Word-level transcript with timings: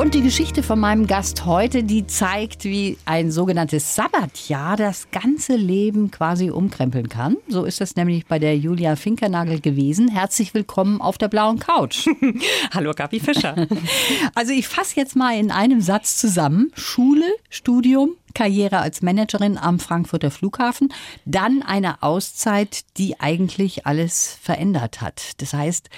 Und 0.00 0.14
die 0.14 0.22
Geschichte 0.22 0.62
von 0.62 0.80
meinem 0.80 1.06
Gast 1.06 1.44
heute, 1.44 1.84
die 1.84 2.06
zeigt, 2.06 2.64
wie 2.64 2.96
ein 3.04 3.30
sogenanntes 3.30 3.96
Sabbatjahr 3.96 4.78
das 4.78 5.10
ganze 5.10 5.56
Leben 5.56 6.10
quasi 6.10 6.48
umkrempeln 6.48 7.10
kann. 7.10 7.36
So 7.48 7.66
ist 7.66 7.82
das 7.82 7.96
nämlich 7.96 8.24
bei 8.24 8.38
der 8.38 8.56
Julia 8.56 8.96
Finkernagel 8.96 9.60
gewesen. 9.60 10.08
Herzlich 10.08 10.54
willkommen 10.54 11.02
auf 11.02 11.18
der 11.18 11.28
blauen 11.28 11.58
Couch. 11.58 12.08
Hallo 12.72 12.92
Gabi 12.96 13.20
Fischer. 13.20 13.66
Also 14.34 14.52
ich 14.52 14.68
fasse 14.68 14.96
jetzt 14.96 15.16
mal 15.16 15.38
in 15.38 15.50
einem 15.50 15.82
Satz 15.82 16.16
zusammen. 16.16 16.72
Schule, 16.74 17.26
Studium, 17.50 18.12
Karriere 18.32 18.78
als 18.78 19.02
Managerin 19.02 19.58
am 19.58 19.78
Frankfurter 19.78 20.30
Flughafen, 20.30 20.94
dann 21.26 21.62
eine 21.62 22.02
Auszeit, 22.02 22.84
die 22.96 23.20
eigentlich 23.20 23.86
alles 23.86 24.38
verändert 24.40 25.02
hat. 25.02 25.32
Das 25.42 25.52
heißt, 25.52 25.90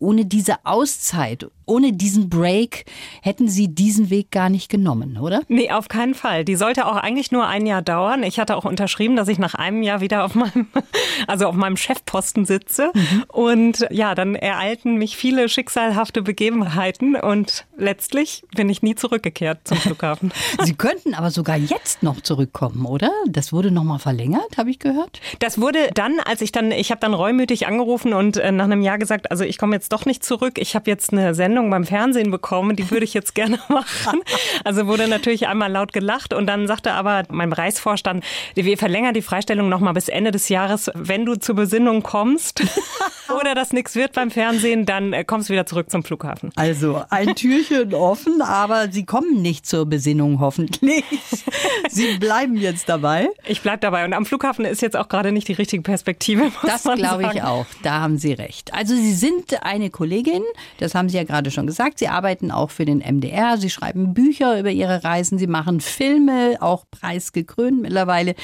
ohne 0.00 0.24
diese 0.24 0.64
Auszeit, 0.64 1.46
ohne 1.66 1.92
diesen 1.92 2.28
Break 2.28 2.86
hätten 3.22 3.48
Sie 3.48 3.68
diesen 3.68 4.10
Weg 4.10 4.32
gar 4.32 4.48
nicht 4.48 4.68
genommen, 4.68 5.18
oder? 5.18 5.42
Nee, 5.46 5.70
auf 5.70 5.88
keinen 5.88 6.14
Fall. 6.14 6.44
Die 6.44 6.56
sollte 6.56 6.86
auch 6.86 6.96
eigentlich 6.96 7.30
nur 7.30 7.46
ein 7.46 7.64
Jahr 7.66 7.82
dauern. 7.82 8.24
Ich 8.24 8.40
hatte 8.40 8.56
auch 8.56 8.64
unterschrieben, 8.64 9.14
dass 9.14 9.28
ich 9.28 9.38
nach 9.38 9.54
einem 9.54 9.82
Jahr 9.82 10.00
wieder 10.00 10.24
auf 10.24 10.34
meinem, 10.34 10.66
also 11.28 11.46
auf 11.46 11.54
meinem 11.54 11.76
Chefposten 11.76 12.44
sitze. 12.44 12.90
Mhm. 12.94 13.24
Und 13.28 13.86
ja, 13.90 14.14
dann 14.14 14.34
ereilten 14.34 14.96
mich 14.96 15.16
viele 15.16 15.48
schicksalhafte 15.48 16.22
Begebenheiten 16.22 17.14
und 17.14 17.66
letztlich 17.76 18.42
bin 18.56 18.68
ich 18.68 18.82
nie 18.82 18.94
zurückgekehrt 18.94 19.60
zum 19.64 19.76
Flughafen. 19.78 20.32
Sie 20.64 20.74
könnten 20.74 21.14
aber 21.14 21.30
sogar 21.30 21.56
jetzt 21.56 22.02
noch 22.02 22.20
zurückkommen, 22.20 22.86
oder? 22.86 23.12
Das 23.28 23.52
wurde 23.52 23.70
noch 23.70 23.84
mal 23.84 23.98
verlängert, 23.98 24.56
habe 24.56 24.70
ich 24.70 24.78
gehört. 24.78 25.20
Das 25.38 25.60
wurde 25.60 25.90
dann, 25.94 26.18
als 26.24 26.40
ich 26.40 26.52
dann, 26.52 26.72
ich 26.72 26.90
habe 26.90 27.00
dann 27.00 27.14
reumütig 27.14 27.68
angerufen 27.68 28.12
und 28.12 28.38
äh, 28.38 28.50
nach 28.50 28.64
einem 28.64 28.82
Jahr 28.82 28.98
gesagt, 28.98 29.30
also 29.30 29.44
ich 29.44 29.58
komme 29.58 29.76
jetzt 29.76 29.89
doch 29.92 30.06
nicht 30.06 30.24
zurück. 30.24 30.54
Ich 30.56 30.74
habe 30.74 30.90
jetzt 30.90 31.12
eine 31.12 31.34
Sendung 31.34 31.70
beim 31.70 31.84
Fernsehen 31.84 32.30
bekommen, 32.30 32.76
die 32.76 32.90
würde 32.90 33.04
ich 33.04 33.14
jetzt 33.14 33.34
gerne 33.34 33.58
machen. 33.68 34.20
Also 34.64 34.86
wurde 34.86 35.08
natürlich 35.08 35.46
einmal 35.48 35.70
laut 35.70 35.92
gelacht 35.92 36.32
und 36.32 36.46
dann 36.46 36.66
sagte 36.66 36.92
aber 36.92 37.24
mein 37.28 37.50
Bereichsvorstand, 37.50 38.24
wir 38.54 38.78
verlängern 38.78 39.14
die 39.14 39.22
Freistellung 39.22 39.68
noch 39.68 39.80
mal 39.80 39.92
bis 39.92 40.08
Ende 40.08 40.30
des 40.30 40.48
Jahres. 40.48 40.90
Wenn 40.94 41.26
du 41.26 41.34
zur 41.36 41.56
Besinnung 41.56 42.02
kommst 42.02 42.62
oder 43.40 43.54
das 43.54 43.72
nichts 43.72 43.94
wird 43.96 44.12
beim 44.12 44.30
Fernsehen, 44.30 44.86
dann 44.86 45.12
äh, 45.12 45.24
kommst 45.24 45.48
du 45.48 45.52
wieder 45.52 45.66
zurück 45.66 45.90
zum 45.90 46.04
Flughafen. 46.04 46.50
Also 46.56 47.02
ein 47.10 47.34
Türchen 47.34 47.94
offen, 47.94 48.42
aber 48.42 48.90
Sie 48.90 49.04
kommen 49.04 49.42
nicht 49.42 49.66
zur 49.66 49.86
Besinnung 49.86 50.40
hoffentlich. 50.40 51.04
Sie 51.88 52.18
bleiben 52.18 52.56
jetzt 52.56 52.88
dabei. 52.88 53.28
Ich 53.46 53.62
bleibe 53.62 53.78
dabei 53.78 54.04
und 54.04 54.12
am 54.12 54.24
Flughafen 54.26 54.64
ist 54.64 54.82
jetzt 54.82 54.96
auch 54.96 55.08
gerade 55.08 55.32
nicht 55.32 55.48
die 55.48 55.52
richtige 55.52 55.82
Perspektive. 55.82 56.52
das 56.62 56.84
glaube 56.84 57.30
ich 57.32 57.42
auch. 57.42 57.66
Da 57.82 58.00
haben 58.00 58.18
Sie 58.18 58.32
recht. 58.32 58.72
Also 58.74 58.94
Sie 58.94 59.14
sind 59.14 59.62
ein 59.62 59.79
eine 59.80 59.90
Kollegin, 59.90 60.42
das 60.78 60.94
haben 60.94 61.08
Sie 61.08 61.16
ja 61.16 61.24
gerade 61.24 61.50
schon 61.50 61.66
gesagt. 61.66 61.98
Sie 61.98 62.08
arbeiten 62.08 62.50
auch 62.50 62.70
für 62.70 62.84
den 62.84 62.98
MDR, 62.98 63.58
Sie 63.58 63.70
schreiben 63.70 64.14
Bücher 64.14 64.58
über 64.58 64.70
Ihre 64.70 65.02
Reisen, 65.04 65.38
Sie 65.38 65.46
machen 65.46 65.80
Filme, 65.80 66.58
auch 66.60 66.84
preisgekrönt 66.90 67.80
mittlerweile. 67.80 68.34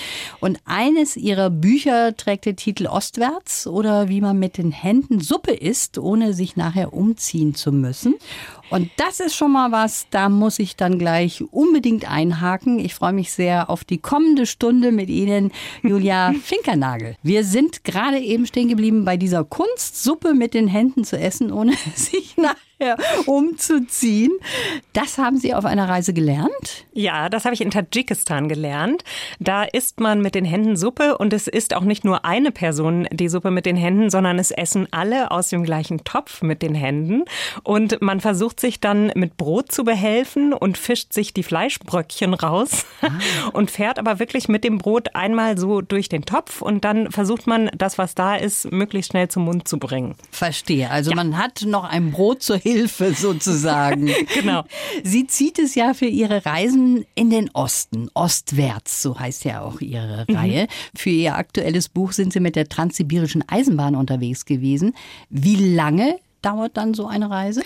Und 0.41 0.59
eines 0.65 1.17
Ihrer 1.17 1.51
Bücher 1.51 2.17
trägt 2.17 2.47
den 2.47 2.57
Titel 2.57 2.87
Ostwärts 2.87 3.67
oder 3.67 4.09
wie 4.09 4.21
man 4.21 4.39
mit 4.39 4.59
den 4.59 4.73
Händen 4.73 5.21
Suppe 5.21 5.53
isst, 5.53 5.99
ohne 5.99 6.33
sich 6.33 6.57
nachher 6.57 6.93
umziehen 6.93 7.55
zu 7.55 7.73
müssen. 7.73 8.15
Und 8.71 8.91
das 8.97 9.21
ist 9.21 9.37
schon 9.37 9.53
mal 9.53 9.71
was, 9.73 10.07
da 10.11 10.29
muss 10.29 10.59
ich 10.59 10.77
dann 10.77 10.99
gleich 10.99 11.43
unbedingt 11.53 12.11
einhaken. 12.11 12.79
Ich 12.79 12.95
freue 12.95 13.13
mich 13.13 13.33
sehr 13.33 13.71
auf 13.71 13.85
die 13.85 13.99
kommende 13.99 14.47
Stunde 14.47 14.93
mit 14.93 15.09
Ihnen, 15.09 15.53
Julia 15.83 16.33
Finkernagel. 16.43 17.17
Wir 17.23 17.45
sind 17.45 17.85
gerade 17.85 18.19
eben 18.19 18.47
stehen 18.47 18.69
geblieben 18.69 19.05
bei 19.05 19.17
dieser 19.17 19.45
Kunst, 19.45 20.03
Suppe 20.03 20.35
mit 20.35 20.55
den 20.55 20.69
Händen 20.69 21.05
zu 21.05 21.19
essen, 21.19 21.53
ohne 21.53 21.75
sich 21.95 22.37
nach 22.37 22.57
ja, 22.79 22.97
umzuziehen. 23.25 24.33
Das 24.93 25.17
haben 25.17 25.39
Sie 25.39 25.55
auf 25.55 25.65
einer 25.65 25.89
Reise 25.89 26.13
gelernt? 26.13 26.85
Ja, 26.93 27.29
das 27.29 27.45
habe 27.45 27.55
ich 27.55 27.61
in 27.63 27.71
Tadschikistan 27.71 28.49
gelernt. 28.49 29.03
Da 29.39 29.65
isst 29.65 30.01
man 30.01 30.21
mit 30.21 30.35
den 30.35 30.45
Händen 30.45 30.77
Suppe 30.77 31.17
und 31.17 31.33
es 31.33 31.49
ist 31.49 31.75
auch 31.75 31.83
nicht 31.83 32.05
nur 32.05 32.25
eine 32.25 32.51
Person 32.51 33.09
die 33.11 33.29
Suppe 33.29 33.51
mit 33.51 33.65
den 33.65 33.77
Händen, 33.77 34.11
sondern 34.11 34.39
es 34.39 34.51
essen 34.51 34.89
alle 34.91 35.31
aus 35.31 35.49
dem 35.49 35.63
gleichen 35.63 36.05
Topf 36.05 36.43
mit 36.43 36.61
den 36.61 36.75
Händen. 36.75 37.25
Und 37.63 38.03
man 38.03 38.21
versucht 38.21 38.61
sich 38.61 38.79
dann 38.79 39.11
mit 39.15 39.39
Brot 39.39 39.73
zu 39.73 39.85
behelfen 39.85 40.53
und 40.53 40.77
fischt 40.77 41.15
sich 41.15 41.33
die 41.33 41.43
Fleischbröckchen 41.43 42.35
raus 42.35 42.85
ah. 43.01 43.09
und 43.53 43.71
fährt 43.71 43.99
aber 43.99 44.19
wirklich 44.19 44.49
mit 44.49 44.65
dem 44.65 44.79
Brot 44.79 45.15
einmal 45.15 45.57
so 45.57 45.81
durch 45.81 46.11
den 46.11 46.27
Topf 46.27 46.61
und 46.61 46.85
dann 46.85 47.11
versucht 47.11 47.47
man 47.47 47.71
das, 47.77 47.97
was 47.97 48.15
da 48.15 48.37
ist, 48.37 48.71
möglichst 48.71 49.13
schnell 49.13 49.29
zum 49.29 49.45
Mund 49.45 49.67
zu 49.67 49.79
bringen. 49.79 50.15
Verstehe. 50.31 50.91
Also 50.91 51.11
ja. 51.11 51.17
man 51.17 51.39
hat 51.39 51.63
noch 51.63 51.85
ein 51.85 52.11
Brot 52.11 52.43
zur 52.43 52.66
Hilfe 52.67 53.15
sozusagen. 53.15 54.11
genau. 54.35 54.65
Sie 55.05 55.29
zieht 55.29 55.61
es 55.61 55.77
ja 55.77 55.95
für 55.95 56.07
ihre 56.07 56.45
Reisen 56.45 57.07
in 57.15 57.31
den 57.31 57.49
Osten, 57.51 58.11
ostwärts, 58.13 59.03
so 59.03 59.17
heißt 59.17 59.45
ja 59.45 59.61
auch 59.61 59.81
ihre 59.81 60.25
mhm. 60.29 60.37
Reihe. 60.37 60.67
Für 60.93 61.11
ihr 61.11 61.37
aktuelles 61.37 61.89
Buch 61.89 62.11
sind 62.11 62.33
sie 62.33 62.41
mit 62.41 62.57
der 62.57 62.69
Transsibirischen 62.69 63.45
Eisenbahn 63.49 63.95
unterwegs 63.95 64.45
gewesen. 64.47 64.95
Wie 65.31 65.75
lange 65.75 66.19
dauert 66.47 66.77
dann 66.77 66.95
so 66.95 67.09
eine 67.09 67.29
Reise? 67.29 67.63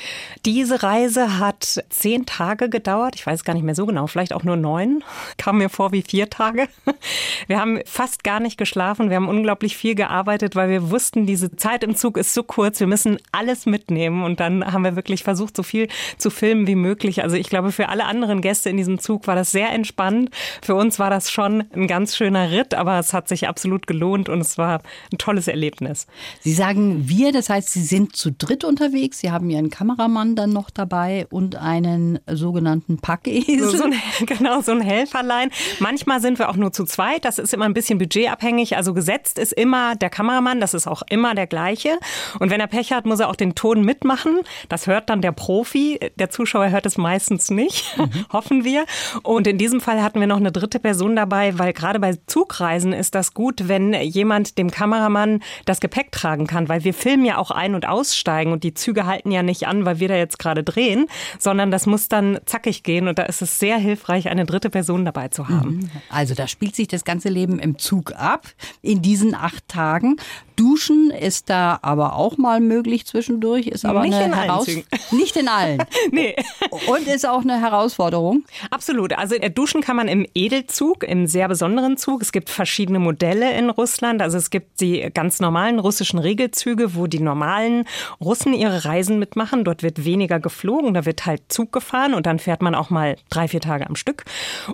Diese 0.46 0.82
Reise 0.82 1.38
hat 1.38 1.84
zehn 1.90 2.24
Tage 2.24 2.70
gedauert. 2.70 3.14
Ich 3.14 3.26
weiß 3.26 3.44
gar 3.44 3.52
nicht 3.52 3.62
mehr 3.62 3.74
so 3.74 3.84
genau, 3.84 4.06
vielleicht 4.06 4.32
auch 4.32 4.42
nur 4.42 4.56
neun. 4.56 5.04
Kam 5.36 5.58
mir 5.58 5.68
vor 5.68 5.92
wie 5.92 6.02
vier 6.02 6.30
Tage. 6.30 6.66
Wir 7.46 7.60
haben 7.60 7.80
fast 7.84 8.24
gar 8.24 8.40
nicht 8.40 8.56
geschlafen. 8.56 9.10
Wir 9.10 9.16
haben 9.16 9.28
unglaublich 9.28 9.76
viel 9.76 9.94
gearbeitet, 9.94 10.54
weil 10.56 10.68
wir 10.68 10.90
wussten, 10.90 11.26
diese 11.26 11.56
Zeit 11.56 11.82
im 11.82 11.96
Zug 11.96 12.16
ist 12.16 12.34
so 12.34 12.42
kurz. 12.42 12.78
Wir 12.80 12.86
müssen 12.86 13.18
alles 13.32 13.66
mitnehmen. 13.66 14.22
Und 14.22 14.40
dann 14.40 14.72
haben 14.72 14.84
wir 14.84 14.94
wirklich 14.94 15.24
versucht, 15.24 15.56
so 15.56 15.62
viel 15.62 15.88
zu 16.18 16.30
filmen 16.30 16.66
wie 16.66 16.74
möglich. 16.74 17.22
Also 17.22 17.36
ich 17.36 17.48
glaube, 17.48 17.72
für 17.72 17.88
alle 17.88 18.04
anderen 18.04 18.40
Gäste 18.40 18.70
in 18.70 18.76
diesem 18.76 18.98
Zug 18.98 19.26
war 19.26 19.34
das 19.34 19.50
sehr 19.50 19.70
entspannt. 19.70 20.30
Für 20.62 20.74
uns 20.74 20.98
war 20.98 21.10
das 21.10 21.30
schon 21.30 21.64
ein 21.72 21.86
ganz 21.86 22.16
schöner 22.16 22.50
Ritt, 22.50 22.74
aber 22.74 22.98
es 22.98 23.12
hat 23.12 23.28
sich 23.28 23.48
absolut 23.48 23.86
gelohnt 23.86 24.28
und 24.28 24.40
es 24.40 24.58
war 24.58 24.82
ein 25.12 25.18
tolles 25.18 25.48
Erlebnis. 25.48 26.06
Sie 26.40 26.52
sagen 26.52 27.08
wir, 27.08 27.32
das 27.32 27.48
heißt, 27.48 27.70
Sie 27.70 27.82
sind 27.82 28.14
zu 28.16 28.30
dritt 28.30 28.64
unterwegs. 28.70 29.18
Sie 29.18 29.30
haben 29.30 29.50
Ihren 29.50 29.68
Kameramann 29.68 30.36
dann 30.36 30.50
noch 30.50 30.70
dabei 30.70 31.26
und 31.30 31.56
einen 31.56 32.18
sogenannten 32.26 32.98
Packesel. 32.98 33.60
So, 33.60 33.76
so 33.76 33.84
ein, 33.84 33.94
genau, 34.26 34.62
so 34.62 34.72
ein 34.72 34.80
Helferlein. 34.80 35.50
Manchmal 35.80 36.20
sind 36.20 36.38
wir 36.38 36.48
auch 36.48 36.56
nur 36.56 36.72
zu 36.72 36.84
zweit. 36.84 37.24
Das 37.26 37.38
ist 37.38 37.52
immer 37.52 37.66
ein 37.66 37.74
bisschen 37.74 37.98
budgetabhängig. 37.98 38.76
Also 38.76 38.94
gesetzt 38.94 39.38
ist 39.38 39.52
immer 39.52 39.96
der 39.96 40.08
Kameramann. 40.08 40.60
Das 40.60 40.72
ist 40.72 40.86
auch 40.86 41.02
immer 41.10 41.34
der 41.34 41.46
gleiche. 41.46 41.98
Und 42.38 42.50
wenn 42.50 42.60
er 42.60 42.68
Pech 42.68 42.92
hat, 42.92 43.04
muss 43.04 43.20
er 43.20 43.28
auch 43.28 43.36
den 43.36 43.54
Ton 43.54 43.82
mitmachen. 43.84 44.40
Das 44.68 44.86
hört 44.86 45.10
dann 45.10 45.20
der 45.20 45.32
Profi. 45.32 45.98
Der 46.16 46.30
Zuschauer 46.30 46.70
hört 46.70 46.86
es 46.86 46.96
meistens 46.96 47.50
nicht. 47.50 47.84
Mhm. 48.00 48.26
Hoffen 48.32 48.64
wir. 48.64 48.86
Und 49.22 49.46
in 49.46 49.58
diesem 49.58 49.80
Fall 49.80 50.02
hatten 50.02 50.20
wir 50.20 50.26
noch 50.26 50.38
eine 50.38 50.52
dritte 50.52 50.78
Person 50.78 51.16
dabei, 51.16 51.58
weil 51.58 51.74
gerade 51.74 52.00
bei 52.00 52.16
Zugreisen 52.26 52.94
ist 52.94 53.14
das 53.14 53.34
gut, 53.34 53.68
wenn 53.68 53.92
jemand 53.92 54.56
dem 54.56 54.70
Kameramann 54.70 55.42
das 55.66 55.80
Gepäck 55.80 56.12
tragen 56.12 56.46
kann, 56.46 56.68
weil 56.68 56.84
wir 56.84 56.94
filmen 56.94 57.24
ja 57.24 57.36
auch 57.36 57.50
ein- 57.50 57.74
und 57.74 57.86
aussteigen 57.86 58.52
und 58.52 58.59
die 58.60 58.74
Züge 58.74 59.06
halten 59.06 59.30
ja 59.30 59.42
nicht 59.42 59.66
an, 59.66 59.84
weil 59.84 60.00
wir 60.00 60.08
da 60.08 60.16
jetzt 60.16 60.38
gerade 60.38 60.62
drehen, 60.62 61.06
sondern 61.38 61.70
das 61.70 61.86
muss 61.86 62.08
dann 62.08 62.38
zackig 62.44 62.82
gehen 62.82 63.08
und 63.08 63.18
da 63.18 63.24
ist 63.24 63.42
es 63.42 63.58
sehr 63.58 63.78
hilfreich, 63.78 64.28
eine 64.28 64.44
dritte 64.44 64.70
Person 64.70 65.04
dabei 65.04 65.28
zu 65.28 65.48
haben. 65.48 65.76
Mhm. 65.76 65.90
Also 66.08 66.34
da 66.34 66.46
spielt 66.46 66.76
sich 66.76 66.88
das 66.88 67.04
ganze 67.04 67.28
Leben 67.28 67.58
im 67.58 67.78
Zug 67.78 68.12
ab 68.12 68.46
in 68.82 69.02
diesen 69.02 69.34
acht 69.34 69.66
Tagen. 69.68 70.16
Duschen 70.60 71.10
ist 71.10 71.48
da 71.48 71.78
aber 71.80 72.16
auch 72.16 72.36
mal 72.36 72.60
möglich 72.60 73.06
zwischendurch, 73.06 73.66
ist 73.66 73.86
aber 73.86 74.02
nicht 74.02 74.12
eine 74.12 74.26
in 74.26 74.34
Heraus 74.34 74.68
allen 74.68 74.84
nicht 75.12 75.34
in 75.38 75.48
allen. 75.48 75.82
nee. 76.12 76.36
Und 76.86 77.06
ist 77.06 77.26
auch 77.26 77.40
eine 77.40 77.58
Herausforderung. 77.58 78.44
Absolut. 78.70 79.14
Also 79.14 79.36
äh, 79.36 79.50
duschen 79.50 79.80
kann 79.80 79.96
man 79.96 80.06
im 80.06 80.26
Edelzug, 80.34 81.02
im 81.04 81.26
sehr 81.26 81.48
besonderen 81.48 81.96
Zug. 81.96 82.20
Es 82.20 82.30
gibt 82.30 82.50
verschiedene 82.50 82.98
Modelle 82.98 83.56
in 83.56 83.70
Russland. 83.70 84.20
Also 84.20 84.36
es 84.36 84.50
gibt 84.50 84.82
die 84.82 85.08
ganz 85.14 85.40
normalen 85.40 85.78
russischen 85.78 86.18
Regelzüge, 86.18 86.94
wo 86.94 87.06
die 87.06 87.20
normalen 87.20 87.86
Russen 88.20 88.52
ihre 88.52 88.84
Reisen 88.84 89.18
mitmachen. 89.18 89.64
Dort 89.64 89.82
wird 89.82 90.04
weniger 90.04 90.40
geflogen, 90.40 90.92
da 90.92 91.06
wird 91.06 91.24
halt 91.24 91.40
Zug 91.48 91.72
gefahren 91.72 92.12
und 92.12 92.26
dann 92.26 92.38
fährt 92.38 92.60
man 92.60 92.74
auch 92.74 92.90
mal 92.90 93.16
drei, 93.30 93.48
vier 93.48 93.62
Tage 93.62 93.88
am 93.88 93.96
Stück. 93.96 94.26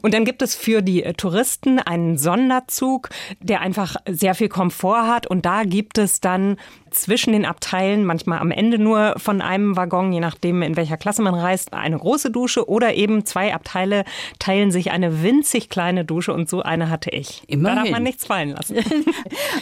Und 0.02 0.14
dann 0.14 0.24
gibt 0.24 0.42
es 0.42 0.56
für 0.56 0.82
die 0.82 1.04
äh, 1.04 1.12
Touristen 1.12 1.78
einen 1.78 2.18
Sonderzug, 2.18 3.10
der 3.38 3.60
einfach 3.60 3.94
sehr 4.08 4.34
viel 4.34 4.48
Komfort 4.48 5.06
hat 5.06 5.28
und 5.28 5.46
da 5.46 5.62
gibt 5.62 5.75
es 5.98 6.20
dann 6.20 6.56
zwischen 6.90 7.32
den 7.32 7.44
Abteilen, 7.44 8.04
manchmal 8.04 8.38
am 8.38 8.50
Ende 8.50 8.78
nur 8.78 9.14
von 9.18 9.40
einem 9.40 9.76
Waggon, 9.76 10.12
je 10.12 10.20
nachdem, 10.20 10.62
in 10.62 10.76
welcher 10.76 10.96
Klasse 10.96 11.22
man 11.22 11.34
reist, 11.34 11.72
eine 11.74 11.98
große 11.98 12.30
Dusche 12.30 12.68
oder 12.68 12.94
eben 12.94 13.26
zwei 13.26 13.54
Abteile 13.54 14.04
teilen 14.38 14.70
sich 14.70 14.90
eine 14.90 15.22
winzig 15.22 15.68
kleine 15.68 16.04
Dusche 16.04 16.32
und 16.32 16.48
so 16.48 16.62
eine 16.62 16.88
hatte 16.88 17.10
ich. 17.10 17.42
Immerhin. 17.46 17.76
Da 17.76 17.82
darf 17.82 17.90
man 17.92 18.02
nichts 18.02 18.26
fallen 18.26 18.50
lassen. 18.50 18.76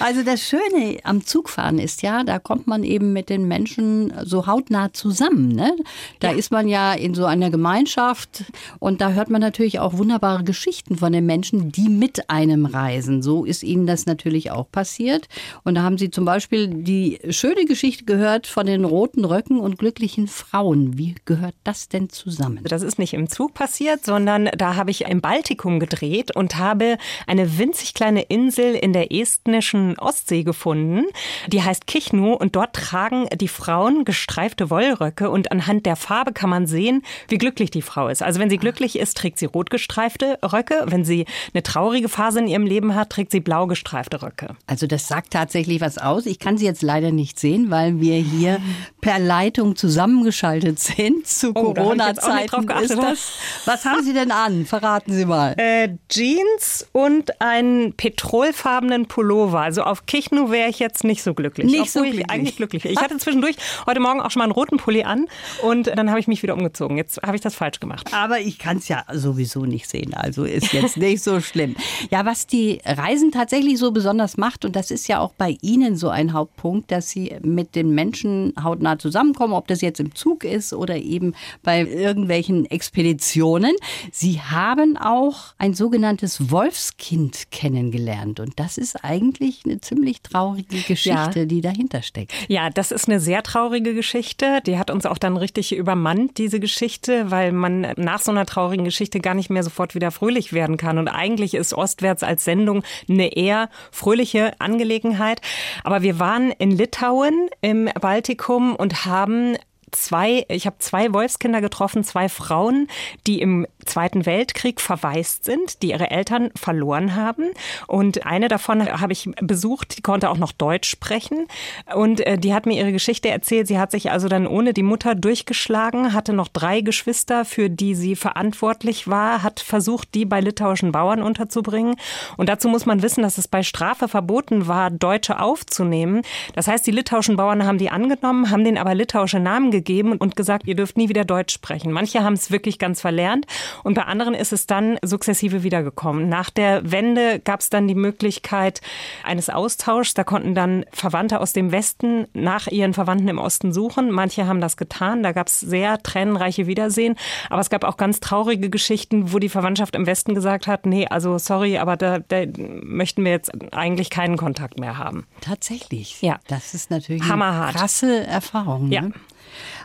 Also 0.01 0.23
das 0.23 0.43
Schöne 0.43 0.99
am 1.05 1.25
Zugfahren 1.25 1.79
ist 1.79 2.03
ja, 2.03 2.25
da 2.25 2.39
kommt 2.39 2.67
man 2.67 2.85
eben 2.85 3.13
mit 3.13 3.31
den 3.31 3.47
Menschen 3.49 4.13
so 4.25 4.47
hautnah 4.47 4.93
zusammen. 4.93 5.49
Ne? 5.49 5.75
Da 6.21 6.33
ja. 6.33 6.37
ist 6.37 6.51
man 6.51 6.69
ja 6.69 6.93
in 6.93 7.15
so 7.15 7.25
einer 7.25 7.51
Gemeinschaft 7.51 8.45
und 8.79 9.01
da 9.01 9.13
hört 9.13 9.31
man 9.31 9.41
natürlich 9.41 9.79
auch 9.79 9.97
wunderbare 9.97 10.45
Geschichten 10.45 10.97
von 10.97 11.13
den 11.13 11.27
Menschen, 11.27 11.73
die 11.73 11.89
mit 11.89 12.29
einem 12.29 12.67
reisen. 12.67 13.23
So 13.23 13.45
ist 13.45 13.63
ihnen 13.63 13.87
das 13.87 14.07
natürlich 14.07 14.51
auch 14.51 14.71
passiert. 14.71 15.29
Und 15.63 15.77
da 15.77 15.83
haben 15.83 15.99
sie 15.99 16.04
zum 16.11 16.25
Beispiel 16.25 16.69
die 16.69 17.19
schöne 17.31 17.65
Geschichte 17.65 18.05
gehört 18.05 18.47
von 18.47 18.67
den 18.67 18.85
roten 18.85 19.25
Röcken 19.25 19.61
und 19.61 19.79
glücklichen 19.79 20.27
Frauen. 20.27 20.99
Wie 20.99 21.15
gehört 21.25 21.55
das 21.65 21.89
denn 21.89 22.11
zusammen? 22.11 22.61
Das 22.65 22.83
ist 22.83 22.99
nicht 22.99 23.15
im 23.15 23.29
Zug 23.29 23.55
passiert, 23.55 24.05
sondern 24.05 24.51
da 24.56 24.77
habe 24.77 24.91
ich 24.91 25.03
im 25.03 25.21
Baltikum 25.21 25.81
gedreht 25.81 26.35
und 26.35 26.56
habe 26.56 26.99
eine 27.27 27.59
winzig 27.59 27.95
kleine 27.95 28.23
Insel 28.23 28.75
in 28.75 28.93
der 28.93 29.12
estnischen 29.12 29.99
Ostsee 29.99 30.43
gefunden. 30.43 31.05
Die 31.49 31.62
heißt 31.62 31.87
Kichnu 31.87 32.35
und 32.35 32.56
dort 32.56 32.75
tragen 32.75 33.27
die 33.41 33.49
Frauen 33.49 34.05
gestreifte 34.05 34.71
Wollröcke 34.71 35.31
und 35.31 35.53
anhand 35.53 35.87
der 35.87 35.97
Farbe 35.97 36.33
kann 36.33 36.51
man 36.51 36.67
sehen, 36.67 37.03
wie 37.29 37.39
glücklich 37.39 37.71
die 37.71 37.83
Frau 37.83 38.09
ist. 38.09 38.23
Also 38.23 38.41
wenn 38.41 38.51
sie 38.51 38.59
glücklich 38.59 38.99
ist, 38.99 39.17
trägt 39.17 39.39
sie 39.39 39.47
rot 39.47 39.71
gestreifte 39.71 40.39
Röcke. 40.43 40.85
Wenn 40.87 41.05
sie 41.05 41.27
eine 41.53 41.62
traurige 41.62 42.09
Phase 42.09 42.41
in 42.41 42.49
ihrem 42.49 42.67
Leben 42.67 42.95
hat, 42.95 43.11
trägt 43.11 43.31
sie 43.31 43.41
blau 43.41 43.67
gestreifte 43.67 44.23
Röcke. 44.23 44.56
Also 44.67 44.87
das 44.87 45.09
sagt 45.09 45.33
tatsächlich 45.33 45.81
was 45.81 45.94
aus. 45.99 46.26
Ich 46.26 46.38
kann 46.38 46.56
sie 46.58 46.64
jetzt 46.64 46.82
leider 46.82 47.12
nicht 47.12 47.38
sehen, 47.38 47.70
weil 47.70 48.00
wir 48.00 48.17
hier 48.17 48.61
per 49.00 49.19
Leitung 49.19 49.76
zusammengeschaltet 49.76 50.79
sind. 50.79 51.26
Zu 51.26 51.50
oh, 51.50 51.75
Corona-Zeiten 51.75 52.69
ist 52.82 52.96
das. 52.96 53.32
Was 53.64 53.85
haben 53.85 54.02
Sie 54.02 54.12
denn 54.12 54.31
an? 54.31 54.67
Verraten 54.67 55.12
Sie 55.12 55.25
mal. 55.25 55.55
Äh, 55.58 55.91
Jeans 56.08 56.87
und 56.93 57.41
einen 57.41 57.94
petrolfarbenen 57.94 59.06
Pullover. 59.06 59.61
Also 59.61 59.82
auf 59.82 60.06
Kichnu 60.06 60.50
wäre 60.50 60.70
ich 60.70 60.79
jetzt 60.79 61.05
nicht 61.05 61.23
so 61.23 61.35
glücklich. 61.35 61.70
Nicht 61.70 61.91
so 61.91 62.02
glücklich. 62.02 62.31
eigentlich 62.31 62.56
glücklich. 62.56 62.85
Ich 62.85 63.00
hatte 63.00 63.17
zwischendurch 63.19 63.56
heute 63.87 64.00
Morgen 64.00 64.20
auch 64.20 64.31
schon 64.31 64.41
mal 64.41 64.44
einen 64.44 64.52
roten 64.52 64.79
Pulli 64.79 65.05
an 65.05 65.26
und 65.62 65.87
dann 65.87 66.11
habe 66.11 66.20
ich 66.20 66.29
mich 66.29 66.43
wieder 66.43 66.55
umgezogen. 66.55 66.96
Jetzt 66.96 67.23
habe 67.23 67.37
ich 67.37 67.43
das 67.43 67.55
falsch 67.55 67.81
gemacht. 67.81 68.11
Aber 68.12 68.41
ich 68.41 68.58
kann 68.58 68.79
es 68.79 68.88
ja 68.88 69.05
sowieso 69.12 69.64
nicht 69.64 69.88
sehen. 69.88 70.14
Also 70.14 70.44
ist 70.44 70.73
jetzt 70.73 70.96
nicht 70.96 71.23
so 71.23 71.41
schlimm. 71.41 71.76
Ja, 72.11 72.25
was 72.25 72.46
die 72.46 72.81
Reisen 72.85 73.32
tatsächlich 73.32 73.79
so 73.79 73.93
besonders 73.93 74.37
macht, 74.37 74.64
und 74.64 74.76
das 74.76 74.91
ist 74.91 75.08
ja 75.08 75.20
auch 75.20 75.32
bei 75.32 75.56
Ihnen 75.61 75.74
so 75.97 76.09
ein 76.09 76.32
Hauptpunkt, 76.32 76.91
dass 76.91 77.11
Sie 77.11 77.37
mit 77.43 77.75
den 77.75 77.94
Menschen 77.94 78.53
hautnah 78.62 78.99
zusammenkommen, 78.99 79.53
ob 79.55 79.69
das 79.69 79.81
jetzt 79.81 80.00
im 80.00 80.15
Zug 80.15 80.44
ist 80.44 80.73
oder 80.73 80.97
eben 80.97 81.35
bei 81.62 81.82
irgendwelchen 81.82 82.67
Expeditionen. 82.71 83.75
Sie 84.12 84.41
haben 84.41 84.97
auch 84.97 85.55
ein 85.59 85.75
sogenanntes 85.75 86.50
Wolfskind 86.50 87.50
kennengelernt. 87.50 88.41
Und 88.41 88.59
das 88.59 88.79
ist 88.79 89.05
eigentlich 89.05 89.62
eine 89.65 89.81
ziemlich 89.81 90.23
traurige 90.23 90.81
Geschichte, 90.82 91.41
ja. 91.41 91.47
die 91.47 91.61
dahinter 91.61 92.03
steckt. 92.03 92.32
Ja, 92.49 92.70
das 92.70 92.91
ist 92.91 93.09
eine 93.09 93.20
sehr 93.20 93.43
traurige 93.43 93.94
Geschichte. 93.94 94.61
Die 94.67 94.79
hat 94.79 94.91
uns 94.91 95.06
auch 95.06 95.19
dann 95.19 95.37
richtig 95.37 95.75
übermannt, 95.75 96.38
diese 96.38 96.61
Geschichte, 96.61 97.31
weil 97.31 97.53
man 97.53 97.93
nach 97.97 98.20
so 98.20 98.31
einer 98.31 98.47
traurigen 98.47 98.85
Geschichte 98.85 99.20
gar 99.20 99.35
nicht 99.35 99.50
mehr 99.50 99.62
sofort 99.62 99.94
wieder 99.94 100.11
fröhlich 100.11 100.53
werden 100.53 100.77
kann. 100.77 100.99
Und 100.99 101.09
eigentlich 101.09 101.55
ist 101.55 101.75
Ostwärts 101.75 102.23
als 102.23 102.44
Sendung 102.44 102.82
eine 103.09 103.37
eher 103.37 103.69
fröhliche 103.91 104.59
Angelegenheit. 104.61 105.41
Aber 105.83 106.03
wir 106.03 106.19
waren 106.19 106.51
in 106.53 106.71
Litauen 106.71 107.49
im 107.61 107.89
Baltikum 108.01 108.77
und 108.77 109.05
haben 109.05 109.57
zwei, 109.95 110.45
ich 110.49 110.67
habe 110.67 110.77
zwei 110.79 111.13
Wolfskinder 111.13 111.61
getroffen, 111.61 112.05
zwei 112.05 112.29
Frauen, 112.29 112.89
die 113.27 113.41
im 113.41 113.67
Zweiten 113.85 114.27
Weltkrieg 114.27 114.81
verwaist 114.81 115.45
sind, 115.45 115.83
die 115.83 115.91
ihre 115.91 116.11
Eltern 116.11 116.51
verloren 116.55 117.15
haben. 117.15 117.51
Und 117.87 118.27
eine 118.27 118.49
davon 118.49 118.85
habe 119.01 119.13
ich 119.13 119.31
besucht, 119.41 119.97
die 119.97 120.03
konnte 120.03 120.31
auch 120.31 120.37
noch 120.37 120.53
Deutsch 120.53 120.89
sprechen. 120.89 121.47
Und 121.95 122.21
äh, 122.21 122.39
die 122.39 122.55
hat 122.55 122.67
mir 122.67 122.79
ihre 122.79 122.93
Geschichte 122.93 123.29
erzählt. 123.29 123.69
Sie 123.69 123.79
hat 123.79 123.91
sich 123.91 124.11
also 124.11 124.29
dann 124.29 124.47
ohne 124.47 124.75
die 124.75 124.83
Mutter 124.83 125.15
durchgeschlagen, 125.15 126.13
hatte 126.13 126.33
noch 126.33 126.49
drei 126.49 126.81
Geschwister, 126.81 127.45
für 127.45 127.71
die 127.71 127.95
sie 127.95 128.17
verantwortlich 128.17 129.09
war, 129.09 129.43
hat 129.43 129.61
versucht, 129.61 130.15
die 130.15 130.25
bei 130.25 130.41
litauischen 130.41 130.93
Bauern 130.93 131.23
unterzubringen. 131.23 131.97
Und 132.37 132.49
dazu 132.49 132.69
muss 132.69 132.87
man 132.87 133.03
wissen, 133.03 133.23
dass 133.23 133.39
es 133.39 133.49
bei 133.49 133.63
Strafe 133.63 134.09
verboten 134.09 134.67
war, 134.67 134.91
Deutsche 134.91 135.41
aufzunehmen. 135.41 136.23
Das 136.55 136.69
heißt, 136.69 136.87
die 136.87 136.91
litauischen 136.91 137.37
Bauern 137.37 137.65
haben 137.65 137.79
die 137.79 137.91
angenommen, 137.91 138.51
haben 138.51 138.65
denen 138.65 138.79
aber 138.79 138.95
litauische 138.95 139.41
Namen 139.41 139.71
gegeben 139.71 139.85
gegeben 139.85 140.17
und 140.17 140.37
gesagt, 140.37 140.67
ihr 140.67 140.75
dürft 140.75 140.97
nie 140.97 141.09
wieder 141.09 141.25
Deutsch 141.25 141.55
sprechen. 141.55 141.93
Manche 141.93 142.23
haben 142.25 142.35
es 142.35 142.51
wirklich 142.51 142.79
ganz 142.79 143.01
verlernt 143.01 143.47
und 143.82 143.94
bei 143.94 144.03
anderen 144.03 144.35
ist 144.35 144.53
es 144.53 144.67
dann 144.67 144.99
sukzessive 145.03 145.62
wiedergekommen. 145.62 146.29
Nach 146.29 146.50
der 146.50 146.91
Wende 146.91 147.41
gab 147.41 147.61
es 147.61 147.71
dann 147.71 147.88
die 147.88 147.94
Möglichkeit 147.94 148.81
eines 149.25 149.50
Austauschs. 149.50 150.15
Da 150.15 150.25
konnten 150.25 150.55
dann 150.55 150.85
Verwandte 150.93 151.41
aus 151.41 151.53
dem 151.53 151.73
Westen 151.73 152.26
nach 152.32 152.67
ihren 152.67 152.94
Verwandten 152.94 153.29
im 153.29 153.38
Osten 153.38 153.73
suchen. 153.73 154.11
Manche 154.11 154.47
haben 154.47 154.61
das 154.61 154.76
getan. 154.76 155.23
Da 155.23 155.32
gab 155.32 155.49
es 155.49 155.61
sehr 155.61 156.03
tränenreiche 156.03 156.67
Wiedersehen. 156.67 157.17
Aber 157.50 157.61
es 157.61 157.71
gab 157.71 157.85
auch 157.85 157.97
ganz 157.97 158.21
traurige 158.21 158.71
Geschichten, 158.71 159.32
wo 159.32 159.38
die 159.38 159.49
Verwandtschaft 159.49 159.97
im 159.97 160.06
Westen 160.06 160.35
gesagt 160.35 160.67
hat, 160.67 160.87
nee, 160.87 161.06
also 161.06 161.38
sorry, 161.38 161.79
aber 161.79 161.97
da, 161.97 162.19
da 162.20 162.44
möchten 162.56 163.25
wir 163.25 163.32
jetzt 163.32 163.53
eigentlich 163.75 164.11
keinen 164.11 164.37
Kontakt 164.37 164.79
mehr 164.79 164.99
haben. 164.99 165.27
Tatsächlich. 165.41 166.20
Ja. 166.23 166.38
Das 166.49 166.75
ist 166.75 166.91
natürlich 166.91 167.25
Hammerhart. 167.25 167.70
eine 167.70 167.79
krasse 167.79 168.27
Erfahrung. 168.27 168.91
Ja. 168.91 169.09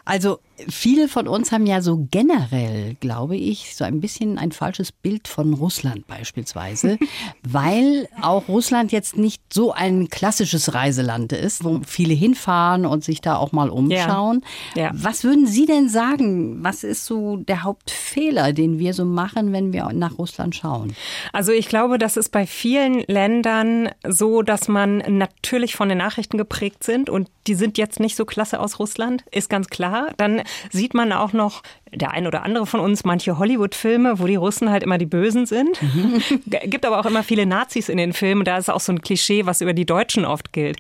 Also 0.06 0.40
viele 0.68 1.08
von 1.08 1.28
uns 1.28 1.52
haben 1.52 1.66
ja 1.66 1.82
so 1.82 2.08
generell, 2.12 2.96
glaube 3.00 3.38
ich, 3.38 3.76
so 3.76 3.84
ein 3.84 4.02
bisschen 4.02 4.38
ein 4.38 4.52
falsches 4.52 4.92
Bild 4.92 5.28
von 5.28 5.54
Russland 5.54 6.08
beispielsweise, 6.08 6.98
weil 7.44 8.08
auch 8.22 8.48
Russland 8.48 8.92
jetzt 8.92 9.18
nicht 9.18 9.42
so 9.54 9.72
ein 9.72 10.10
klassisches 10.10 10.74
Reiseland 10.74 11.32
ist, 11.32 11.64
wo 11.64 11.82
viele 11.86 12.14
hinfahren 12.14 12.86
und 12.86 13.04
sich 13.04 13.22
da 13.22 13.38
auch 13.38 13.52
mal 13.52 13.70
umschauen. 13.70 14.42
Ja. 14.76 14.84
Ja. 14.84 14.92
Was 14.94 15.24
würden 15.24 15.48
Sie 15.48 15.66
denn 15.66 15.90
sagen? 15.90 16.64
Was 16.64 16.84
ist 16.84 17.06
so 17.06 17.38
der 17.38 17.64
Hauptfehler, 17.64 18.54
den 18.54 18.80
wir 18.80 18.94
so 18.94 19.06
machen, 19.06 19.54
wenn 19.54 19.74
wir 19.74 19.90
nach 19.94 20.18
Russland 20.18 20.56
schauen? 20.56 20.96
Also 21.34 21.52
ich 21.52 21.68
glaube, 21.68 21.98
das 21.98 22.18
ist 22.18 22.30
bei 22.30 22.46
vielen 22.46 23.04
Ländern 23.08 23.90
so, 24.08 24.42
dass 24.42 24.68
man 24.68 24.98
natürlich 25.08 25.76
von 25.76 25.90
den 25.90 25.98
Nachrichten 25.98 26.38
geprägt 26.38 26.84
sind 26.84 27.10
und 27.10 27.30
die 27.50 27.56
sind 27.56 27.78
jetzt 27.80 28.00
nicht 28.00 28.16
so 28.16 28.26
klasse 28.26 28.60
aus 28.60 28.80
Russland, 28.80 29.26
ist 29.32 29.50
ganz 29.50 29.68
klar. 29.68 30.12
Dann 30.18 30.44
sieht 30.70 30.94
man 30.94 31.12
auch 31.12 31.34
noch 31.34 31.64
der 31.92 32.12
ein 32.12 32.28
oder 32.28 32.44
andere 32.44 32.68
von 32.68 32.80
uns 32.80 33.04
manche 33.04 33.40
Hollywood-Filme, 33.40 34.20
wo 34.20 34.28
die 34.28 34.36
Russen 34.36 34.70
halt 34.70 34.84
immer 34.84 35.00
die 35.00 35.06
Bösen 35.06 35.46
sind. 35.46 35.80
Mhm. 35.90 36.22
Gibt 36.66 36.86
aber 36.86 37.00
auch 37.00 37.06
immer 37.06 37.24
viele 37.24 37.48
Nazis 37.48 37.90
in 37.90 37.98
den 37.98 38.14
Filmen. 38.14 38.46
Da 38.46 38.58
ist 38.58 38.70
auch 38.70 38.80
so 38.80 38.92
ein 38.92 39.02
Klischee, 39.02 39.48
was 39.48 39.62
über 39.62 39.74
die 39.74 39.88
Deutschen 39.88 40.24
oft 40.24 40.54
gilt. 40.54 40.78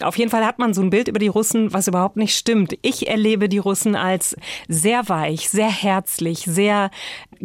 Auf 0.00 0.16
jeden 0.16 0.30
Fall 0.30 0.46
hat 0.46 0.58
man 0.58 0.72
so 0.72 0.80
ein 0.80 0.88
Bild 0.88 1.08
über 1.08 1.18
die 1.18 1.28
Russen, 1.28 1.74
was 1.74 1.88
überhaupt 1.88 2.16
nicht 2.16 2.34
stimmt. 2.34 2.74
Ich 2.80 3.06
erlebe 3.06 3.50
die 3.50 3.58
Russen 3.58 3.94
als 3.96 4.34
sehr 4.66 5.08
weich, 5.10 5.50
sehr 5.50 5.68
herzlich, 5.68 6.38
sehr 6.40 6.90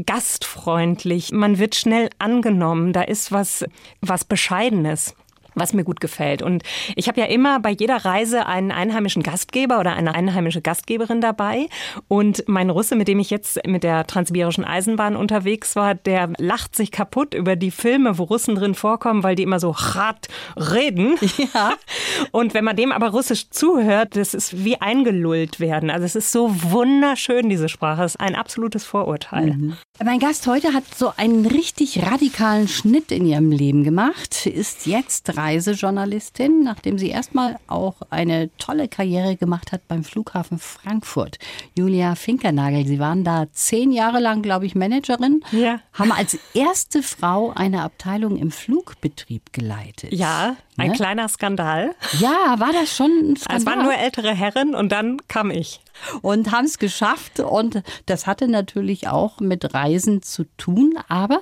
gastfreundlich. 0.06 1.32
Man 1.34 1.60
wird 1.60 1.76
schnell 1.76 2.10
angenommen. 2.18 2.94
Da 2.94 3.02
ist 3.02 3.32
was, 3.32 3.66
was 4.00 4.24
Bescheidenes 4.24 5.16
was 5.56 5.74
mir 5.74 5.84
gut 5.84 6.00
gefällt. 6.00 6.42
Und 6.42 6.64
ich 6.96 7.08
habe 7.08 7.20
ja 7.20 7.28
immer 7.28 7.60
bei 7.60 7.72
jeder 7.72 7.98
Reise 8.06 8.46
einen 8.46 8.72
einheimischen 8.72 9.24
Gastgeber 9.24 9.80
oder 9.80 9.94
eine 9.94 10.16
einheimische 10.16 10.62
Gastgeberin 10.62 11.22
dabei. 11.22 11.68
Und 12.08 12.44
mein 12.48 12.70
Russe, 12.70 12.96
mit 12.96 13.08
dem 13.08 13.20
ich 13.20 13.30
jetzt 13.30 13.66
mit 13.66 13.84
der 13.84 14.08
Transsibirischen 14.08 14.64
Eisenbahn 14.64 15.16
unterwegs 15.16 15.76
war, 15.76 15.96
der 15.96 16.32
lacht 16.38 16.76
sich 16.76 16.92
kaputt 16.92 17.34
über 17.34 17.56
die 17.56 17.72
Filme, 17.72 18.18
wo 18.18 18.24
Russen 18.24 18.56
drin 18.56 18.76
vorkommen, 18.76 19.24
weil 19.24 19.36
die 19.36 19.44
immer 19.44 19.60
so 19.60 19.76
hart 19.76 20.28
reden. 20.56 21.16
Ja. 21.54 21.74
Und 22.32 22.54
wenn 22.54 22.64
man 22.64 22.76
dem 22.76 22.92
aber 22.92 23.10
russisch 23.10 23.50
zuhört, 23.50 24.16
das 24.16 24.34
ist 24.34 24.64
wie 24.64 24.80
eingelullt 24.80 25.60
werden. 25.60 25.90
Also 25.90 26.06
es 26.06 26.16
ist 26.16 26.32
so 26.32 26.50
wunderschön, 26.64 27.50
diese 27.50 27.70
Sprache. 27.70 28.04
Es 28.04 28.16
ist 28.16 28.22
ein 28.22 28.36
absolutes 28.36 28.86
Vorurteil. 28.86 29.54
Mhm. 29.54 29.78
Mein 30.04 30.20
Gast 30.20 30.48
heute 30.48 30.74
hat 30.74 30.84
so 30.96 31.14
einen 31.16 31.46
richtig 31.46 32.04
radikalen 32.04 32.68
Schnitt 32.68 33.12
in 33.12 33.26
ihrem 33.26 33.52
Leben 33.52 33.84
gemacht, 33.84 34.46
ist 34.46 34.88
jetzt 34.88 35.38
Reisejournalistin, 35.42 36.64
nachdem 36.64 36.98
sie 37.00 37.10
erstmal 37.10 37.58
auch 37.68 37.96
eine 38.10 38.56
tolle 38.58 38.88
Karriere 38.88 39.36
gemacht 39.36 39.72
hat 39.72 39.88
beim 39.88 40.04
Flughafen 40.04 40.60
Frankfurt. 40.60 41.40
Julia 41.76 42.16
Finkernagel, 42.16 42.86
Sie 42.86 43.00
waren 43.00 43.24
da 43.24 43.48
zehn 43.52 43.92
Jahre 43.92 44.20
lang, 44.20 44.44
glaube 44.44 44.66
ich, 44.66 44.76
Managerin. 44.76 45.44
Ja. 45.52 45.80
Haben 45.94 46.12
als 46.12 46.38
erste 46.54 47.02
Frau 47.02 47.52
eine 47.56 47.82
Abteilung 47.82 48.38
im 48.38 48.52
Flugbetrieb 48.52 49.52
geleitet. 49.52 50.14
Ja, 50.14 50.58
ein 50.78 50.92
ne? 50.92 50.96
kleiner 50.96 51.28
Skandal. 51.28 51.96
Ja, 52.20 52.56
war 52.60 52.72
das 52.72 52.96
schon 52.96 53.12
ein 53.12 53.36
Skandal? 53.36 53.58
Es 53.58 53.66
waren 53.66 53.84
nur 53.84 53.96
ältere 53.96 54.34
Herren 54.34 54.76
und 54.76 54.92
dann 54.92 55.18
kam 55.28 55.50
ich. 55.52 55.82
Und 56.22 56.52
haben 56.52 56.66
es 56.66 56.78
geschafft 56.80 57.40
und 57.40 57.84
das 58.06 58.28
hatte 58.28 58.48
natürlich 58.48 59.08
auch 59.08 59.40
mit 59.40 59.74
Reisen 59.74 60.22
zu 60.22 60.46
tun, 60.58 60.94
aber 61.08 61.42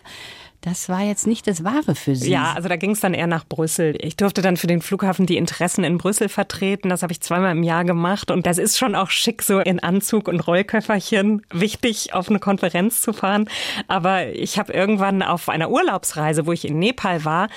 das 0.62 0.90
war 0.90 1.02
jetzt 1.02 1.26
nicht 1.26 1.48
das 1.48 1.64
Wahre 1.64 1.96
für 1.96 2.16
Sie. 2.16 2.32
Ja, 2.32 2.52
also 2.54 2.68
da 2.68 2.76
ging 2.76 2.92
es 2.92 3.00
dann 3.00 3.14
eher 3.14 3.28
nach 3.28 3.46
Brüssel. 3.46 3.96
Ich 4.02 4.18
durfte 4.18 4.42
dann 4.42 4.58
für 4.58 4.68
den 4.68 4.82
Flughafen 4.82 5.26
die 5.26 5.38
Interessen 5.38 5.86
in 5.86 5.98
Brüssel 5.98 6.28
vertreten. 6.28 6.90
Das 6.90 7.02
habe 7.02 7.14
ich 7.14 7.22
zweimal 7.22 7.54
im 7.54 7.64
Jahr 7.64 7.86
gemacht. 7.86 8.30
Und 8.30 8.46
das 8.46 8.58
ist 8.58 8.78
schon 8.78 8.94
auch 8.94 9.10
schick, 9.10 9.42
so 9.42 9.60
in 9.60 9.80
Anzug 9.80 10.28
und 10.28 10.42
Rollköfferchen 10.42 11.44
wichtig, 11.54 12.14
auf 12.14 12.30
eine 12.30 12.40
Konferenz 12.40 13.00
zu 13.00 13.14
fahren. 13.14 13.50
Aber 13.88 14.28
ich 14.28 14.60
habe 14.60 14.74
irgendwann 14.74 15.24
auf 15.24 15.48
einer 15.48 15.70
Urlaubsreise, 15.70 16.46
wo 16.46 16.52
ich 16.52 16.68
in 16.68 16.78
Nepal 16.78 17.24
war, 17.24 17.48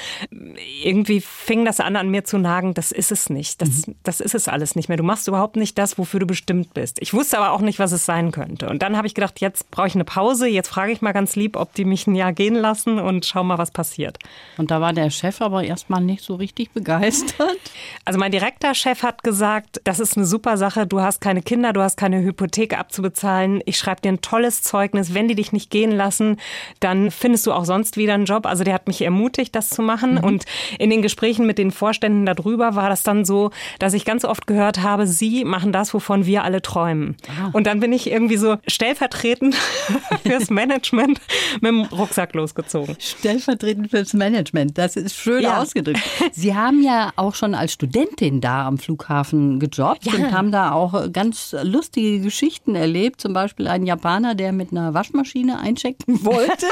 irgendwie 0.84 1.20
fing 1.20 1.64
das 1.64 1.80
an, 1.80 1.96
an 1.96 2.08
mir 2.08 2.22
zu 2.22 2.38
nagen, 2.38 2.72
das 2.72 2.92
ist 2.92 3.10
es 3.10 3.30
nicht. 3.30 3.62
Das, 3.62 3.88
mhm. 3.88 3.96
das 4.04 4.20
ist 4.20 4.36
es 4.36 4.46
alles 4.46 4.76
nicht 4.76 4.88
mehr. 4.88 4.96
Du 4.96 5.02
machst 5.02 5.26
überhaupt 5.26 5.56
nicht 5.56 5.76
das, 5.76 5.98
wofür 5.98 6.20
du 6.20 6.26
bestimmt 6.26 6.72
bist. 6.72 6.98
Ich 7.00 7.12
wusste 7.12 7.38
aber 7.38 7.50
auch 7.50 7.62
nicht, 7.62 7.80
was 7.80 7.90
es 7.90 8.06
sein 8.06 8.30
könnte. 8.30 8.68
Und 8.68 8.80
dann 8.82 8.96
habe 8.96 9.08
ich 9.08 9.14
gedacht, 9.14 9.40
jetzt 9.40 9.72
brauche 9.72 9.88
ich 9.88 9.96
eine 9.96 10.04
Pause. 10.04 10.46
Jetzt 10.46 10.68
frage 10.68 10.92
ich 10.92 11.02
mal 11.02 11.10
ganz 11.10 11.34
lieb, 11.34 11.56
ob 11.56 11.74
die 11.74 11.84
mich 11.84 12.06
ein 12.06 12.14
Jahr 12.14 12.32
gehen 12.32 12.54
lassen 12.54 12.91
lassen 12.96 13.06
und 13.06 13.26
schau 13.26 13.44
mal, 13.44 13.58
was 13.58 13.70
passiert. 13.70 14.18
Und 14.58 14.70
da 14.70 14.80
war 14.80 14.92
der 14.92 15.10
Chef 15.10 15.40
aber 15.40 15.64
erstmal 15.64 16.00
nicht 16.00 16.22
so 16.22 16.34
richtig 16.34 16.70
begeistert. 16.72 17.58
Also 18.04 18.18
mein 18.18 18.32
direkter 18.32 18.74
Chef 18.74 19.02
hat 19.02 19.22
gesagt, 19.22 19.80
das 19.84 20.00
ist 20.00 20.16
eine 20.16 20.26
super 20.26 20.56
Sache, 20.56 20.86
du 20.86 21.00
hast 21.00 21.20
keine 21.20 21.42
Kinder, 21.42 21.72
du 21.72 21.80
hast 21.80 21.96
keine 21.96 22.22
Hypothek 22.22 22.78
abzubezahlen. 22.78 23.62
Ich 23.66 23.78
schreibe 23.78 24.00
dir 24.00 24.10
ein 24.10 24.20
tolles 24.20 24.62
Zeugnis. 24.62 25.14
Wenn 25.14 25.28
die 25.28 25.34
dich 25.34 25.52
nicht 25.52 25.70
gehen 25.70 25.92
lassen, 25.92 26.36
dann 26.80 27.10
findest 27.10 27.46
du 27.46 27.52
auch 27.52 27.64
sonst 27.64 27.96
wieder 27.96 28.14
einen 28.14 28.24
Job. 28.24 28.46
Also 28.46 28.64
der 28.64 28.74
hat 28.74 28.86
mich 28.86 29.02
ermutigt, 29.02 29.54
das 29.54 29.70
zu 29.70 29.82
machen. 29.82 30.14
Mhm. 30.14 30.24
Und 30.24 30.44
in 30.78 30.90
den 30.90 31.02
Gesprächen 31.02 31.46
mit 31.46 31.58
den 31.58 31.70
Vorständen 31.70 32.26
darüber 32.26 32.74
war 32.74 32.88
das 32.88 33.02
dann 33.02 33.24
so, 33.24 33.50
dass 33.78 33.94
ich 33.94 34.04
ganz 34.04 34.24
oft 34.24 34.46
gehört 34.46 34.82
habe, 34.82 35.06
sie 35.06 35.44
machen 35.44 35.72
das, 35.72 35.94
wovon 35.94 36.26
wir 36.26 36.44
alle 36.44 36.62
träumen. 36.62 37.16
Ah. 37.28 37.50
Und 37.52 37.66
dann 37.66 37.80
bin 37.80 37.92
ich 37.92 38.10
irgendwie 38.10 38.36
so 38.36 38.56
stellvertretend 38.66 39.54
fürs 40.22 40.50
Management 40.50 41.20
mit 41.60 41.70
dem 41.70 41.82
Rucksack 41.82 42.34
losgezogen 42.34 42.81
gezogen. 42.82 42.96
Stellvertretend 43.00 43.90
fürs 43.90 44.12
Management, 44.12 44.78
das 44.78 44.96
ist 44.96 45.14
schön 45.14 45.42
ja. 45.42 45.60
ausgedrückt. 45.60 46.00
Sie 46.32 46.54
haben 46.54 46.82
ja 46.82 47.12
auch 47.16 47.34
schon 47.34 47.54
als 47.54 47.72
Studentin 47.72 48.40
da 48.40 48.66
am 48.66 48.78
Flughafen 48.78 49.60
gejobbt 49.60 50.06
ja. 50.06 50.14
und 50.14 50.32
haben 50.32 50.52
da 50.52 50.72
auch 50.72 51.12
ganz 51.12 51.54
lustige 51.62 52.20
Geschichten 52.20 52.74
erlebt. 52.74 53.20
Zum 53.20 53.32
Beispiel 53.32 53.68
ein 53.68 53.86
Japaner, 53.86 54.34
der 54.34 54.52
mit 54.52 54.72
einer 54.72 54.94
Waschmaschine 54.94 55.58
einchecken 55.58 56.24
wollte. 56.24 56.66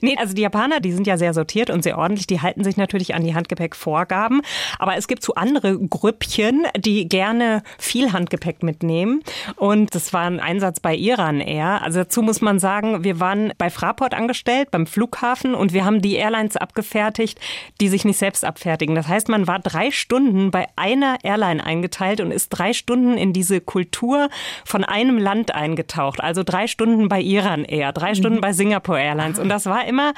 nee, 0.00 0.16
also 0.18 0.34
die 0.34 0.42
Japaner, 0.42 0.80
die 0.80 0.92
sind 0.92 1.06
ja 1.06 1.16
sehr 1.16 1.34
sortiert 1.34 1.70
und 1.70 1.82
sehr 1.82 1.98
ordentlich. 1.98 2.26
Die 2.26 2.40
halten 2.40 2.64
sich 2.64 2.76
natürlich 2.76 3.14
an 3.14 3.24
die 3.24 3.34
Handgepäckvorgaben. 3.34 4.42
Aber 4.78 4.96
es 4.96 5.08
gibt 5.08 5.22
so 5.22 5.34
andere 5.34 5.78
Grüppchen, 5.78 6.66
die 6.76 7.08
gerne 7.08 7.62
viel 7.78 8.12
Handgepäck 8.12 8.62
mitnehmen. 8.62 9.22
Und 9.56 9.94
das 9.94 10.12
war 10.12 10.22
ein 10.22 10.40
Einsatz 10.40 10.80
bei 10.80 10.94
Iran 10.94 11.40
Air. 11.40 11.82
Also 11.82 12.00
dazu 12.00 12.22
muss 12.22 12.40
man 12.40 12.58
sagen, 12.58 13.04
wir 13.04 13.20
waren 13.20 13.52
bei 13.58 13.70
Fraport 13.70 14.14
angestellt, 14.14 14.70
beim 14.70 14.86
Flughafen 14.86 15.29
Flughafen 15.30 15.54
und 15.54 15.72
wir 15.72 15.84
haben 15.84 16.02
die 16.02 16.14
Airlines 16.14 16.56
abgefertigt, 16.56 17.38
die 17.80 17.88
sich 17.88 18.04
nicht 18.04 18.18
selbst 18.18 18.44
abfertigen. 18.44 18.94
Das 18.94 19.08
heißt, 19.08 19.28
man 19.28 19.46
war 19.46 19.58
drei 19.58 19.90
Stunden 19.90 20.50
bei 20.50 20.66
einer 20.76 21.18
Airline 21.22 21.64
eingeteilt 21.64 22.20
und 22.20 22.30
ist 22.30 22.48
drei 22.50 22.72
Stunden 22.72 23.16
in 23.16 23.32
diese 23.32 23.60
Kultur 23.60 24.28
von 24.64 24.84
einem 24.84 25.18
Land 25.18 25.54
eingetaucht. 25.54 26.20
Also 26.20 26.42
drei 26.42 26.66
Stunden 26.66 27.08
bei 27.08 27.20
Iran 27.20 27.64
Air, 27.64 27.92
drei 27.92 28.14
Stunden 28.14 28.38
mhm. 28.38 28.42
bei 28.42 28.52
Singapore 28.52 29.00
Airlines. 29.00 29.38
Und 29.38 29.48
das 29.48 29.66
war 29.66 29.86
immer 29.86 30.12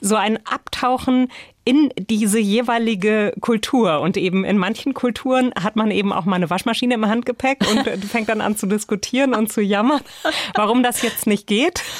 so 0.00 0.16
ein 0.16 0.38
Abtauchen 0.46 1.28
in 1.68 1.92
diese 1.98 2.38
jeweilige 2.38 3.34
Kultur. 3.42 4.00
Und 4.00 4.16
eben 4.16 4.42
in 4.46 4.56
manchen 4.56 4.94
Kulturen 4.94 5.52
hat 5.54 5.76
man 5.76 5.90
eben 5.90 6.14
auch 6.14 6.24
mal 6.24 6.36
eine 6.36 6.48
Waschmaschine 6.48 6.94
im 6.94 7.06
Handgepäck 7.06 7.58
und 7.70 8.04
fängt 8.06 8.30
dann 8.30 8.40
an 8.40 8.56
zu 8.56 8.66
diskutieren 8.66 9.34
und 9.34 9.52
zu 9.52 9.60
jammern, 9.60 10.00
warum 10.54 10.82
das 10.82 11.02
jetzt 11.02 11.26
nicht 11.26 11.46
geht. 11.46 11.82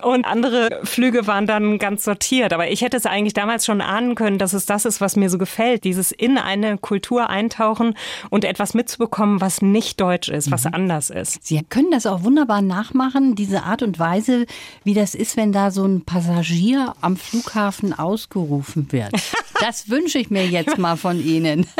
Und 0.00 0.26
andere 0.26 0.78
Flüge 0.84 1.26
waren 1.26 1.48
dann 1.48 1.78
ganz 1.78 2.04
sortiert. 2.04 2.52
Aber 2.52 2.70
ich 2.70 2.82
hätte 2.82 2.96
es 2.96 3.04
eigentlich 3.04 3.34
damals 3.34 3.66
schon 3.66 3.80
ahnen 3.80 4.14
können, 4.14 4.38
dass 4.38 4.52
es 4.52 4.64
das 4.64 4.84
ist, 4.84 5.00
was 5.00 5.16
mir 5.16 5.28
so 5.28 5.38
gefällt. 5.38 5.82
Dieses 5.82 6.12
in 6.12 6.38
eine 6.38 6.78
Kultur 6.78 7.28
eintauchen 7.28 7.96
und 8.30 8.44
etwas 8.44 8.74
mitzubekommen, 8.74 9.40
was 9.40 9.60
nicht 9.60 10.00
deutsch 10.00 10.28
ist, 10.28 10.52
was 10.52 10.66
mhm. 10.66 10.74
anders 10.74 11.10
ist. 11.10 11.44
Sie 11.44 11.60
können 11.68 11.90
das 11.90 12.06
auch 12.06 12.22
wunderbar 12.22 12.62
nachmachen, 12.62 13.34
diese 13.34 13.64
Art 13.64 13.82
und 13.82 13.98
Weise, 13.98 14.46
wie 14.84 14.94
das 14.94 15.16
ist, 15.16 15.36
wenn 15.36 15.50
da 15.50 15.72
so 15.72 15.84
ein 15.84 16.02
Passagier 16.02 16.94
am 17.00 17.16
Flughafen 17.16 17.92
ausgerufen 17.92 18.67
gerufen 18.68 18.92
wird. 18.92 19.12
Das 19.60 19.88
wünsche 19.88 20.18
ich 20.18 20.30
mir 20.30 20.46
jetzt 20.46 20.78
mal 20.78 20.96
von 20.96 21.20
Ihnen. 21.20 21.66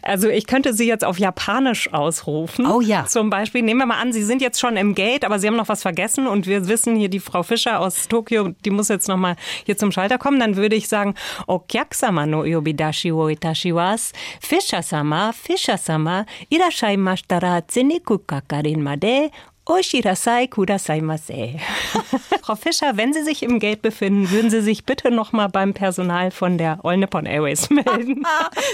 Also 0.00 0.30
ich 0.30 0.46
könnte 0.46 0.72
Sie 0.72 0.86
jetzt 0.86 1.04
auf 1.04 1.18
Japanisch 1.18 1.92
ausrufen. 1.92 2.64
Oh 2.64 2.80
ja. 2.80 3.04
Zum 3.04 3.28
Beispiel, 3.28 3.60
nehmen 3.60 3.80
wir 3.80 3.86
mal 3.86 4.00
an, 4.00 4.10
Sie 4.10 4.22
sind 4.22 4.40
jetzt 4.40 4.58
schon 4.58 4.78
im 4.78 4.94
Gate, 4.94 5.22
aber 5.22 5.38
Sie 5.38 5.46
haben 5.46 5.56
noch 5.56 5.68
was 5.68 5.82
vergessen 5.82 6.26
und 6.26 6.46
wir 6.46 6.66
wissen 6.66 6.96
hier, 6.96 7.10
die 7.10 7.20
Frau 7.20 7.42
Fischer 7.42 7.78
aus 7.78 8.08
Tokio, 8.08 8.54
die 8.64 8.70
muss 8.70 8.88
jetzt 8.88 9.06
noch 9.06 9.18
mal 9.18 9.36
hier 9.66 9.76
zum 9.76 9.92
Schalter 9.92 10.16
kommen. 10.16 10.40
Dann 10.40 10.56
würde 10.56 10.76
ich 10.76 10.88
sagen, 10.88 11.14
Okyakusama 11.46 12.24
no 12.24 12.44
yobidashi 12.44 13.14
wo 13.14 13.28
itashiwas, 13.28 14.12
Fischer-sama, 14.40 15.32
Fischer-sama, 15.34 16.24
irashaimashitara 16.48 17.68
zeniku 17.68 18.16
kakarin 18.18 18.82
made 18.82 19.30
Oshirasai 19.66 20.48
kudasaimase. 20.48 21.60
Frau 22.42 22.56
Fischer, 22.56 22.96
wenn 22.96 23.12
Sie 23.12 23.22
sich 23.22 23.42
im 23.42 23.60
Gate 23.60 23.82
befinden, 23.82 24.30
würden 24.30 24.50
Sie 24.50 24.62
sich 24.62 24.84
bitte 24.84 25.10
noch 25.10 25.32
mal 25.32 25.46
beim 25.48 25.74
Personal 25.74 26.30
von 26.30 26.58
der 26.58 26.84
All 26.84 26.96
Nippon 26.96 27.26
Airways 27.26 27.70
melden. 27.70 28.24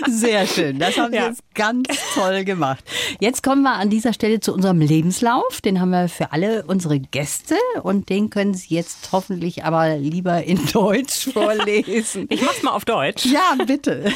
Sehr 0.08 0.46
schön, 0.46 0.78
das 0.78 0.96
haben 0.96 1.10
Sie 1.12 1.18
ja. 1.18 1.26
jetzt 1.26 1.42
ganz 1.54 1.88
toll 2.14 2.44
gemacht. 2.44 2.82
Jetzt 3.20 3.42
kommen 3.42 3.62
wir 3.62 3.74
an 3.74 3.90
dieser 3.90 4.12
Stelle 4.12 4.40
zu 4.40 4.54
unserem 4.54 4.80
Lebenslauf. 4.80 5.60
Den 5.60 5.80
haben 5.80 5.90
wir 5.90 6.08
für 6.08 6.32
alle 6.32 6.64
unsere 6.66 6.98
Gäste 6.98 7.56
und 7.82 8.08
den 8.08 8.30
können 8.30 8.54
Sie 8.54 8.74
jetzt 8.74 9.10
hoffentlich 9.12 9.64
aber 9.64 9.96
lieber 9.96 10.44
in 10.44 10.64
Deutsch 10.72 11.28
vorlesen. 11.32 12.26
Ich 12.30 12.42
mach's 12.42 12.62
mal 12.62 12.70
auf 12.70 12.84
Deutsch. 12.84 13.26
Ja, 13.26 13.56
bitte. 13.66 14.10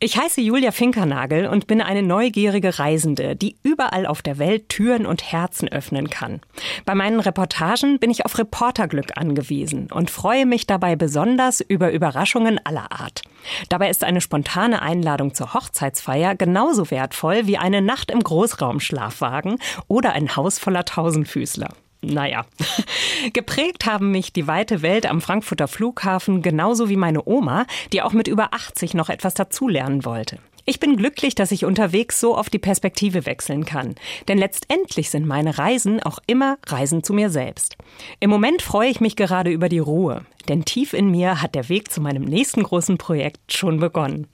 Ich 0.00 0.16
heiße 0.18 0.40
Julia 0.40 0.72
Finkernagel 0.72 1.46
und 1.46 1.66
bin 1.66 1.80
eine 1.80 2.02
neugierige 2.02 2.78
Reisende, 2.78 3.36
die 3.36 3.56
überall 3.62 4.06
auf 4.06 4.20
der 4.22 4.38
Welt 4.38 4.68
Türen 4.68 5.06
und 5.06 5.32
Herzen 5.32 5.68
öffnen 5.68 6.09
kann. 6.10 6.40
Bei 6.84 6.94
meinen 6.94 7.20
Reportagen 7.20 7.98
bin 7.98 8.10
ich 8.10 8.24
auf 8.24 8.38
Reporterglück 8.38 9.16
angewiesen 9.16 9.90
und 9.92 10.10
freue 10.10 10.46
mich 10.46 10.66
dabei 10.66 10.96
besonders 10.96 11.60
über 11.60 11.92
Überraschungen 11.92 12.60
aller 12.64 12.92
Art. 12.92 13.22
Dabei 13.68 13.88
ist 13.88 14.04
eine 14.04 14.20
spontane 14.20 14.82
Einladung 14.82 15.34
zur 15.34 15.54
Hochzeitsfeier 15.54 16.34
genauso 16.34 16.90
wertvoll 16.90 17.46
wie 17.46 17.58
eine 17.58 17.80
Nacht 17.80 18.10
im 18.10 18.20
Großraumschlafwagen 18.20 19.58
oder 19.88 20.12
ein 20.12 20.36
Haus 20.36 20.58
voller 20.58 20.84
Tausendfüßler. 20.84 21.70
Naja, 22.02 22.46
geprägt 23.32 23.84
haben 23.84 24.10
mich 24.10 24.32
die 24.32 24.46
weite 24.46 24.80
Welt 24.80 25.04
am 25.04 25.20
Frankfurter 25.20 25.68
Flughafen 25.68 26.40
genauso 26.40 26.88
wie 26.88 26.96
meine 26.96 27.26
Oma, 27.26 27.66
die 27.92 28.00
auch 28.00 28.12
mit 28.12 28.26
über 28.26 28.54
80 28.54 28.94
noch 28.94 29.10
etwas 29.10 29.34
dazulernen 29.34 30.04
wollte. 30.04 30.38
Ich 30.64 30.80
bin 30.80 30.96
glücklich, 30.96 31.34
dass 31.34 31.52
ich 31.52 31.64
unterwegs 31.64 32.20
so 32.20 32.36
oft 32.36 32.52
die 32.52 32.58
Perspektive 32.58 33.26
wechseln 33.26 33.64
kann. 33.64 33.94
Denn 34.28 34.38
letztendlich 34.38 35.10
sind 35.10 35.26
meine 35.26 35.58
Reisen 35.58 36.02
auch 36.02 36.18
immer 36.26 36.58
Reisen 36.66 37.02
zu 37.02 37.12
mir 37.12 37.30
selbst. 37.30 37.76
Im 38.20 38.30
Moment 38.30 38.62
freue 38.62 38.90
ich 38.90 39.00
mich 39.00 39.16
gerade 39.16 39.50
über 39.50 39.68
die 39.68 39.78
Ruhe. 39.78 40.24
Denn 40.48 40.64
tief 40.64 40.92
in 40.92 41.10
mir 41.10 41.42
hat 41.42 41.54
der 41.54 41.68
Weg 41.68 41.90
zu 41.90 42.00
meinem 42.00 42.24
nächsten 42.24 42.62
großen 42.62 42.98
Projekt 42.98 43.52
schon 43.52 43.80
begonnen. 43.80 44.26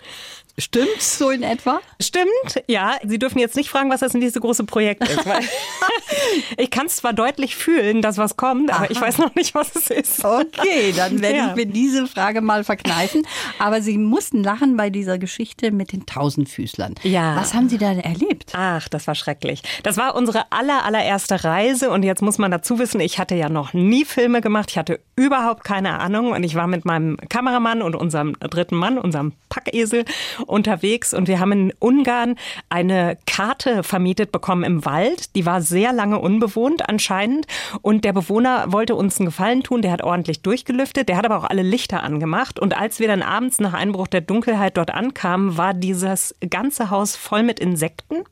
Stimmt 0.59 1.03
so 1.03 1.29
in 1.29 1.43
etwa? 1.43 1.81
Stimmt, 2.01 2.63
ja. 2.67 2.95
Sie 3.05 3.19
dürfen 3.19 3.39
jetzt 3.39 3.57
nicht 3.57 3.69
fragen, 3.69 3.91
was 3.91 4.01
das 4.01 4.15
nächste 4.15 4.41
große 4.41 4.65
Projekt 4.65 5.07
ist. 5.07 5.19
ich 6.57 6.71
kann 6.71 6.87
es 6.87 6.97
zwar 6.97 7.13
deutlich 7.13 7.57
fühlen, 7.57 8.01
dass 8.01 8.17
was 8.17 8.39
kommt, 8.39 8.71
aber 8.71 8.85
Aha. 8.85 8.91
ich 8.91 8.99
weiß 8.99 9.19
noch 9.19 9.35
nicht, 9.35 9.55
was 9.55 9.77
es 9.77 9.91
ist. 9.91 10.25
Okay, 10.25 10.95
dann 10.97 11.21
werde 11.21 11.37
ja. 11.37 11.49
ich 11.51 11.57
mir 11.57 11.67
diese 11.67 12.07
Frage 12.07 12.41
mal 12.41 12.65
verkneifen. 12.65 13.27
Aber 13.59 13.83
Sie 13.83 13.99
mussten 13.99 14.43
lachen 14.43 14.79
bei 14.79 14.89
dieser 14.89 15.19
Geschichte 15.19 15.73
mit 15.73 15.93
den 15.93 16.07
Tausendfüßlern. 16.07 16.95
Ja. 17.03 17.37
Was 17.37 17.53
haben 17.53 17.69
Sie 17.69 17.77
da 17.77 17.93
erlebt? 17.93 18.53
Ach, 18.55 18.89
das 18.89 19.07
war 19.07 19.15
schrecklich. 19.15 19.63
Das 19.83 19.99
war 19.99 20.15
unsere 20.15 20.51
aller, 20.53 20.87
allererste 20.87 21.45
Reise 21.45 21.91
und 21.91 22.03
jetzt 22.03 22.23
muss 22.23 22.39
man 22.39 22.51
dazu 22.51 22.79
wissen, 22.79 23.01
ich 23.01 23.19
hatte 23.19 23.35
ja 23.35 23.51
noch 23.51 23.75
nie 23.75 24.07
Filme 24.07 24.41
gemacht. 24.41 24.71
Ich 24.71 24.79
hatte 24.79 25.01
überhaupt 25.17 25.65
Ahnung. 26.01 26.33
Und 26.33 26.43
ich 26.43 26.55
war 26.55 26.67
mit 26.67 26.85
meinem 26.85 27.17
Kameramann 27.29 27.83
und 27.83 27.95
unserem 27.97 28.35
dritten 28.41 28.77
Mann, 28.77 28.99
unserem 28.99 29.33
Packesel 29.57 30.05
unterwegs 30.47 31.15
und 31.15 31.29
wir 31.29 31.41
haben 31.41 31.53
in 31.53 31.73
Ungarn 31.79 32.37
eine 32.69 33.17
Karte 33.27 33.83
vermietet 33.83 34.31
bekommen 34.31 34.65
im 34.65 34.85
Wald. 34.85 35.35
Die 35.35 35.47
war 35.47 35.63
sehr 35.63 35.93
lange 35.93 36.19
unbewohnt 36.19 36.89
anscheinend 36.89 37.47
und 37.81 38.05
der 38.05 38.13
Bewohner 38.13 38.71
wollte 38.73 38.95
uns 38.95 39.19
einen 39.19 39.27
Gefallen 39.27 39.63
tun. 39.63 39.81
Der 39.81 39.93
hat 39.93 40.03
ordentlich 40.03 40.43
durchgelüftet, 40.43 41.09
der 41.09 41.17
hat 41.17 41.25
aber 41.25 41.39
auch 41.39 41.45
alle 41.45 41.63
Lichter 41.63 42.03
angemacht 42.03 42.59
und 42.59 42.77
als 42.77 43.01
wir 43.01 43.09
dann 43.09 43.23
abends 43.23 43.59
nach 43.59 43.73
Einbruch 43.73 44.09
der 44.09 44.21
Dunkelheit 44.21 44.77
dort 44.77 44.91
ankamen, 44.91 45.57
war 45.57 45.73
dieses 45.73 46.35
ganze 46.51 46.91
Haus 46.91 47.17
voll 47.17 47.43
mit 47.43 47.59
Insekten. 47.59 48.25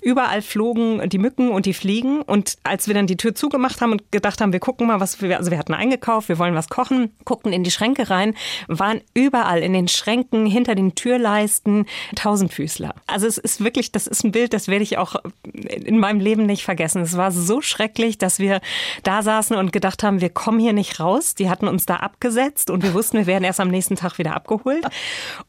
Überall 0.00 0.42
flogen 0.42 1.08
die 1.08 1.18
Mücken 1.18 1.50
und 1.50 1.66
die 1.66 1.74
Fliegen 1.74 2.22
und 2.22 2.56
als 2.62 2.86
wir 2.86 2.94
dann 2.94 3.08
die 3.08 3.16
Tür 3.16 3.34
zugemacht 3.34 3.80
haben 3.80 3.92
und 3.92 4.12
gedacht 4.12 4.40
haben, 4.40 4.52
wir 4.52 4.60
gucken 4.60 4.86
mal, 4.86 5.00
was 5.00 5.20
wir, 5.20 5.38
also 5.38 5.50
wir 5.50 5.58
hatten 5.58 5.74
eingekauft, 5.74 6.28
wir 6.28 6.38
wollen 6.38 6.54
was 6.54 6.68
kochen, 6.68 7.10
guckten 7.24 7.52
in 7.52 7.64
die 7.64 7.72
Schränke 7.72 8.10
rein, 8.10 8.34
waren 8.68 9.00
überall 9.14 9.60
in 9.60 9.72
den 9.72 9.88
Schränken 9.88 10.51
hinter 10.52 10.74
den 10.74 10.94
Türleisten 10.94 11.86
Tausendfüßler. 12.14 12.94
Also 13.06 13.26
es 13.26 13.38
ist 13.38 13.62
wirklich, 13.64 13.92
das 13.92 14.06
ist 14.06 14.24
ein 14.24 14.32
Bild, 14.32 14.52
das 14.52 14.68
werde 14.68 14.84
ich 14.84 14.98
auch 14.98 15.16
in 15.52 15.98
meinem 15.98 16.20
Leben 16.20 16.46
nicht 16.46 16.64
vergessen. 16.64 17.02
Es 17.02 17.16
war 17.16 17.32
so 17.32 17.60
schrecklich, 17.60 18.18
dass 18.18 18.38
wir 18.38 18.60
da 19.02 19.22
saßen 19.22 19.56
und 19.56 19.72
gedacht 19.72 20.02
haben, 20.02 20.20
wir 20.20 20.30
kommen 20.30 20.60
hier 20.60 20.72
nicht 20.72 21.00
raus. 21.00 21.34
Die 21.34 21.50
hatten 21.50 21.68
uns 21.68 21.86
da 21.86 21.96
abgesetzt 21.96 22.70
und 22.70 22.82
wir 22.82 22.94
wussten, 22.94 23.18
wir 23.18 23.26
werden 23.26 23.44
erst 23.44 23.60
am 23.60 23.68
nächsten 23.68 23.96
Tag 23.96 24.18
wieder 24.18 24.34
abgeholt. 24.36 24.84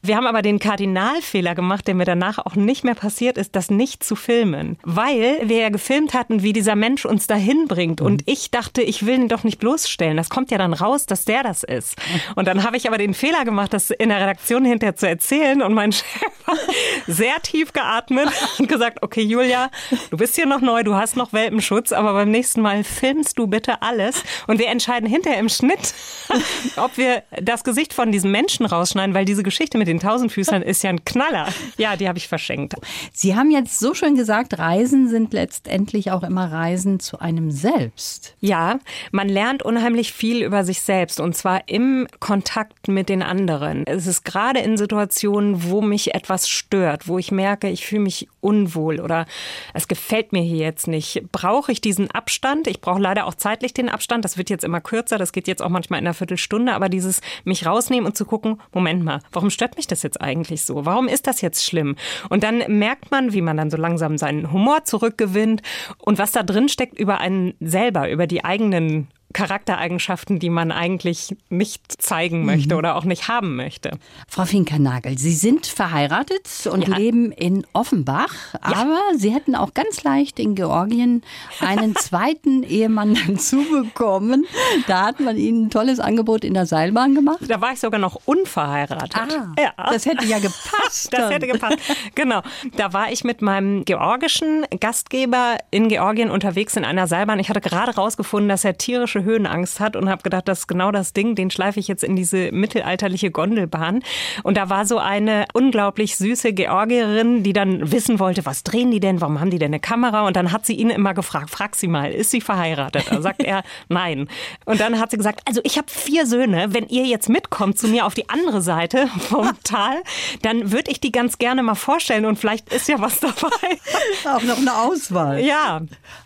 Wir 0.02 0.16
haben 0.16 0.26
aber 0.26 0.42
den 0.42 0.58
Kardinalfehler 0.58 1.54
gemacht, 1.54 1.86
der 1.86 1.94
mir 1.94 2.04
danach 2.04 2.38
auch 2.38 2.56
nicht 2.56 2.84
mehr 2.84 2.94
passiert 2.94 3.38
ist, 3.38 3.54
das 3.54 3.70
nicht 3.70 4.02
zu 4.02 4.16
filmen, 4.16 4.78
weil 4.82 5.40
wir 5.44 5.58
ja 5.58 5.68
gefilmt 5.68 6.14
hatten, 6.14 6.42
wie 6.42 6.52
dieser 6.52 6.76
Mensch 6.76 7.04
uns 7.04 7.26
dahin 7.26 7.66
bringt 7.68 8.00
und 8.00 8.22
ich 8.26 8.50
dachte, 8.50 8.82
ich 8.82 9.06
will 9.06 9.14
ihn 9.14 9.28
doch 9.28 9.44
nicht 9.44 9.58
bloßstellen. 9.58 10.16
Das 10.16 10.30
kommt 10.30 10.50
ja 10.50 10.58
dann 10.58 10.72
raus, 10.72 11.06
dass 11.06 11.24
der 11.24 11.42
das 11.42 11.62
ist. 11.62 11.96
Und 12.34 12.48
dann 12.48 12.64
habe 12.64 12.76
ich 12.76 12.88
aber 12.88 12.98
den 12.98 13.14
Fehler 13.14 13.44
gemacht, 13.44 13.72
das 13.72 13.90
in 13.90 14.08
der 14.08 14.20
Redaktion 14.20 14.64
hinterher 14.64 14.93
zu 14.94 15.08
erzählen 15.08 15.62
und 15.62 15.74
mein 15.74 15.92
Chef 15.92 16.04
hat 16.46 16.58
sehr 17.06 17.40
tief 17.42 17.72
geatmet 17.72 18.28
und 18.58 18.68
gesagt, 18.68 19.02
okay 19.02 19.22
Julia, 19.22 19.70
du 20.10 20.16
bist 20.16 20.34
hier 20.34 20.46
noch 20.46 20.60
neu, 20.60 20.82
du 20.82 20.94
hast 20.94 21.16
noch 21.16 21.32
Welpenschutz, 21.32 21.92
aber 21.92 22.12
beim 22.12 22.30
nächsten 22.30 22.60
Mal 22.60 22.84
filmst 22.84 23.38
du 23.38 23.46
bitte 23.46 23.82
alles 23.82 24.22
und 24.46 24.58
wir 24.58 24.68
entscheiden 24.68 25.08
hinterher 25.08 25.40
im 25.40 25.48
Schnitt, 25.48 25.94
ob 26.76 26.96
wir 26.96 27.22
das 27.40 27.64
Gesicht 27.64 27.92
von 27.92 28.12
diesem 28.12 28.30
Menschen 28.30 28.66
rausschneiden, 28.66 29.14
weil 29.14 29.24
diese 29.24 29.42
Geschichte 29.42 29.78
mit 29.78 29.88
den 29.88 30.00
Tausendfüßern 30.00 30.62
ist 30.62 30.82
ja 30.82 30.90
ein 30.90 31.04
Knaller. 31.04 31.48
Ja, 31.76 31.96
die 31.96 32.08
habe 32.08 32.18
ich 32.18 32.28
verschenkt. 32.28 32.74
Sie 33.12 33.34
haben 33.34 33.50
jetzt 33.50 33.78
so 33.78 33.94
schön 33.94 34.14
gesagt, 34.16 34.58
Reisen 34.58 35.08
sind 35.08 35.32
letztendlich 35.32 36.10
auch 36.10 36.22
immer 36.22 36.50
Reisen 36.50 37.00
zu 37.00 37.18
einem 37.18 37.50
selbst. 37.50 38.34
Ja, 38.40 38.78
man 39.12 39.28
lernt 39.28 39.62
unheimlich 39.62 40.12
viel 40.12 40.42
über 40.42 40.64
sich 40.64 40.80
selbst 40.80 41.20
und 41.20 41.36
zwar 41.36 41.68
im 41.68 42.06
Kontakt 42.20 42.88
mit 42.88 43.08
den 43.08 43.22
anderen. 43.22 43.86
Es 43.86 44.06
ist 44.06 44.24
gerade 44.24 44.60
in 44.60 44.76
Situationen, 44.84 45.70
wo 45.70 45.80
mich 45.80 46.14
etwas 46.14 46.46
stört, 46.46 47.08
wo 47.08 47.18
ich 47.18 47.32
merke, 47.32 47.70
ich 47.70 47.86
fühle 47.86 48.02
mich 48.02 48.28
unwohl 48.40 49.00
oder 49.00 49.24
es 49.72 49.88
gefällt 49.88 50.32
mir 50.32 50.42
hier 50.42 50.58
jetzt 50.58 50.88
nicht. 50.88 51.22
Brauche 51.32 51.72
ich 51.72 51.80
diesen 51.80 52.10
Abstand? 52.10 52.66
Ich 52.66 52.82
brauche 52.82 53.00
leider 53.00 53.24
auch 53.24 53.34
zeitlich 53.34 53.72
den 53.72 53.88
Abstand. 53.88 54.26
Das 54.26 54.36
wird 54.36 54.50
jetzt 54.50 54.62
immer 54.62 54.82
kürzer. 54.82 55.16
Das 55.16 55.32
geht 55.32 55.48
jetzt 55.48 55.62
auch 55.62 55.70
manchmal 55.70 56.00
in 56.00 56.06
einer 56.06 56.12
Viertelstunde. 56.12 56.74
Aber 56.74 56.90
dieses 56.90 57.22
mich 57.44 57.64
rausnehmen 57.64 58.04
und 58.04 58.14
zu 58.14 58.26
gucken, 58.26 58.60
Moment 58.74 59.02
mal, 59.02 59.20
warum 59.32 59.48
stört 59.48 59.76
mich 59.76 59.86
das 59.86 60.02
jetzt 60.02 60.20
eigentlich 60.20 60.64
so? 60.64 60.84
Warum 60.84 61.08
ist 61.08 61.26
das 61.26 61.40
jetzt 61.40 61.64
schlimm? 61.64 61.96
Und 62.28 62.42
dann 62.42 62.58
merkt 62.68 63.10
man, 63.10 63.32
wie 63.32 63.40
man 63.40 63.56
dann 63.56 63.70
so 63.70 63.78
langsam 63.78 64.18
seinen 64.18 64.52
Humor 64.52 64.84
zurückgewinnt 64.84 65.62
und 65.96 66.18
was 66.18 66.32
da 66.32 66.42
drin 66.42 66.68
steckt 66.68 66.98
über 66.98 67.20
einen 67.20 67.54
selber, 67.60 68.10
über 68.10 68.26
die 68.26 68.44
eigenen 68.44 69.08
Charaktereigenschaften, 69.34 70.38
die 70.38 70.48
man 70.48 70.72
eigentlich 70.72 71.36
nicht 71.50 72.00
zeigen 72.00 72.46
möchte 72.46 72.74
mhm. 72.74 72.78
oder 72.78 72.96
auch 72.96 73.04
nicht 73.04 73.28
haben 73.28 73.56
möchte. 73.56 73.90
Frau 74.28 74.46
Finkernagel, 74.46 75.18
Sie 75.18 75.34
sind 75.34 75.66
verheiratet 75.66 76.48
und 76.70 76.88
ja. 76.88 76.96
leben 76.96 77.32
in 77.32 77.66
Offenbach, 77.74 78.32
ja. 78.54 78.60
aber 78.62 79.00
Sie 79.16 79.30
hätten 79.30 79.54
auch 79.54 79.74
ganz 79.74 80.02
leicht 80.04 80.38
in 80.38 80.54
Georgien 80.54 81.22
einen 81.60 81.94
zweiten 81.96 82.62
Ehemann 82.62 83.16
hinzubekommen. 83.16 84.46
Da 84.86 85.06
hat 85.06 85.20
man 85.20 85.36
Ihnen 85.36 85.66
ein 85.66 85.70
tolles 85.70 85.98
Angebot 86.00 86.44
in 86.44 86.54
der 86.54 86.66
Seilbahn 86.66 87.14
gemacht. 87.14 87.40
Da 87.48 87.60
war 87.60 87.72
ich 87.72 87.80
sogar 87.80 88.00
noch 88.00 88.20
unverheiratet. 88.24 89.16
Ah, 89.16 89.52
ja. 89.58 89.72
Das 89.76 90.06
hätte 90.06 90.24
ja 90.24 90.38
gepasst. 90.38 91.08
das 91.12 91.32
hätte 91.32 91.48
gepasst. 91.48 91.78
Genau. 92.14 92.40
Da 92.76 92.92
war 92.92 93.10
ich 93.10 93.24
mit 93.24 93.42
meinem 93.42 93.84
georgischen 93.84 94.64
Gastgeber 94.78 95.56
in 95.72 95.88
Georgien 95.88 96.30
unterwegs 96.30 96.76
in 96.76 96.84
einer 96.84 97.08
Seilbahn. 97.08 97.40
Ich 97.40 97.48
hatte 97.48 97.60
gerade 97.60 97.96
rausgefunden, 97.96 98.48
dass 98.48 98.64
er 98.64 98.78
tierische 98.78 99.23
Höhenangst 99.24 99.80
hat 99.80 99.96
und 99.96 100.08
habe 100.08 100.22
gedacht, 100.22 100.48
das 100.48 100.60
ist 100.60 100.66
genau 100.68 100.90
das 100.90 101.12
Ding, 101.12 101.34
den 101.34 101.50
schleife 101.50 101.80
ich 101.80 101.88
jetzt 101.88 102.04
in 102.04 102.16
diese 102.16 102.52
mittelalterliche 102.52 103.30
Gondelbahn. 103.30 104.02
Und 104.42 104.56
da 104.56 104.70
war 104.70 104.86
so 104.86 104.98
eine 104.98 105.46
unglaublich 105.52 106.16
süße 106.16 106.52
Georgierin, 106.52 107.42
die 107.42 107.52
dann 107.52 107.92
wissen 107.92 108.18
wollte, 108.18 108.44
was 108.46 108.62
drehen 108.62 108.90
die 108.90 109.00
denn, 109.00 109.20
warum 109.20 109.40
haben 109.40 109.50
die 109.50 109.58
denn 109.58 109.70
eine 109.70 109.80
Kamera? 109.80 110.26
Und 110.26 110.36
dann 110.36 110.52
hat 110.52 110.66
sie 110.66 110.74
ihn 110.74 110.90
immer 110.90 111.14
gefragt, 111.14 111.50
frag 111.50 111.76
sie 111.76 111.88
mal, 111.88 112.10
ist 112.10 112.30
sie 112.30 112.40
verheiratet? 112.40 113.06
Da 113.10 113.20
sagt 113.20 113.42
er, 113.42 113.62
nein. 113.88 114.28
Und 114.64 114.80
dann 114.80 115.00
hat 115.00 115.10
sie 115.10 115.16
gesagt, 115.16 115.40
also 115.46 115.60
ich 115.64 115.76
habe 115.78 115.88
vier 115.90 116.26
Söhne, 116.26 116.72
wenn 116.74 116.86
ihr 116.86 117.04
jetzt 117.04 117.28
mitkommt 117.28 117.78
zu 117.78 117.88
mir 117.88 118.06
auf 118.06 118.14
die 118.14 118.28
andere 118.28 118.60
Seite 118.60 119.08
vom 119.28 119.50
Tal, 119.64 120.02
dann 120.42 120.72
würde 120.72 120.90
ich 120.90 121.00
die 121.00 121.12
ganz 121.12 121.38
gerne 121.38 121.62
mal 121.62 121.74
vorstellen 121.74 122.24
und 122.24 122.38
vielleicht 122.38 122.72
ist 122.72 122.88
ja 122.88 123.00
was 123.00 123.20
dabei. 123.20 123.78
Auch 124.24 124.42
noch 124.42 124.58
eine 124.58 124.74
Auswahl. 124.74 125.40
Ja. 125.40 125.80